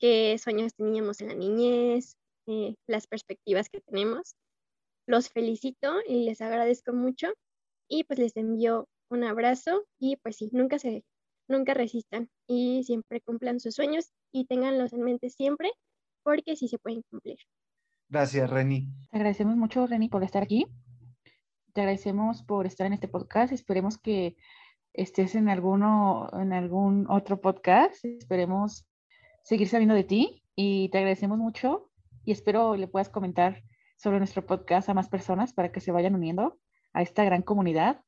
qué 0.00 0.36
sueños 0.38 0.74
teníamos 0.74 1.20
en 1.20 1.28
la 1.28 1.34
niñez, 1.34 2.16
eh, 2.46 2.74
las 2.88 3.06
perspectivas 3.06 3.68
que 3.68 3.80
tenemos. 3.80 4.34
Los 5.06 5.30
felicito 5.30 5.94
y 6.06 6.24
les 6.24 6.40
agradezco 6.40 6.92
mucho 6.92 7.28
y 7.88 8.04
pues 8.04 8.18
les 8.18 8.36
envío 8.36 8.88
un 9.12 9.24
abrazo 9.24 9.84
y 9.98 10.16
pues 10.16 10.36
sí, 10.36 10.48
nunca 10.52 10.78
se, 10.78 11.04
nunca 11.48 11.74
resistan 11.74 12.30
y 12.46 12.82
siempre 12.84 13.20
cumplan 13.20 13.60
sus 13.60 13.74
sueños 13.74 14.12
y 14.32 14.46
tenganlos 14.46 14.92
en 14.92 15.02
mente 15.02 15.30
siempre 15.30 15.70
porque 16.22 16.56
sí 16.56 16.68
se 16.68 16.78
pueden 16.78 17.02
cumplir. 17.10 17.38
Gracias, 18.08 18.48
Reni. 18.50 18.88
Te 19.10 19.16
agradecemos 19.16 19.56
mucho, 19.56 19.86
Reni, 19.86 20.08
por 20.08 20.22
estar 20.22 20.42
aquí. 20.42 20.66
Te 21.72 21.80
agradecemos 21.80 22.42
por 22.42 22.66
estar 22.66 22.86
en 22.86 22.92
este 22.92 23.08
podcast. 23.08 23.52
Esperemos 23.52 23.98
que 23.98 24.36
estés 24.92 25.34
en 25.34 25.48
alguno, 25.48 26.28
en 26.32 26.52
algún 26.52 27.06
otro 27.10 27.40
podcast. 27.40 28.04
Esperemos 28.04 28.86
seguir 29.42 29.68
sabiendo 29.68 29.94
de 29.94 30.04
ti 30.04 30.44
y 30.54 30.90
te 30.90 30.98
agradecemos 30.98 31.38
mucho 31.38 31.90
y 32.24 32.32
espero 32.32 32.76
le 32.76 32.88
puedas 32.88 33.08
comentar 33.08 33.62
sobre 33.96 34.18
nuestro 34.18 34.44
podcast 34.44 34.88
a 34.88 34.94
más 34.94 35.08
personas 35.08 35.52
para 35.52 35.72
que 35.72 35.80
se 35.80 35.92
vayan 35.92 36.14
uniendo 36.14 36.58
a 36.92 37.02
esta 37.02 37.24
gran 37.24 37.42
comunidad. 37.42 38.02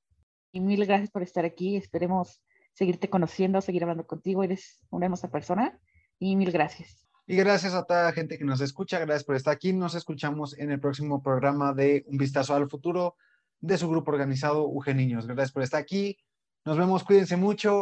Y 0.55 0.61
mil 0.61 0.87
gracias 0.87 1.11
por 1.11 1.25
estar 1.25 1.45
aquí. 1.45 1.77
Esperemos 1.77 2.41
seguirte 2.75 3.11
conociendo, 3.11 3.61
seguir 3.61 3.83
hablando 3.83 4.07
contigo. 4.07 4.45
Eres 4.45 4.79
una 4.89 5.07
hermosa 5.07 5.29
persona 5.29 5.81
y 6.21 6.37
mil 6.37 6.53
gracias. 6.53 7.09
Y 7.27 7.35
gracias 7.35 7.75
a 7.75 7.83
toda 7.83 8.05
la 8.05 8.13
gente 8.13 8.39
que 8.39 8.45
nos 8.45 8.61
escucha. 8.61 9.01
Gracias 9.01 9.25
por 9.25 9.35
estar 9.35 9.53
aquí. 9.53 9.73
Nos 9.73 9.97
escuchamos 9.97 10.57
en 10.57 10.71
el 10.71 10.79
próximo 10.79 11.21
programa 11.21 11.75
de 11.75 12.05
Un 12.07 12.19
Vistazo 12.19 12.55
al 12.55 12.71
Futuro 12.71 13.17
de 13.59 13.77
su 13.77 13.89
grupo 13.89 14.13
organizado 14.13 14.69
UG 14.69 14.95
Niños. 14.95 15.27
Gracias 15.27 15.51
por 15.51 15.65
estar 15.65 15.81
aquí. 15.81 16.19
Nos 16.65 16.79
vemos, 16.79 17.03
cuídense 17.03 17.37
mucho. 17.37 17.73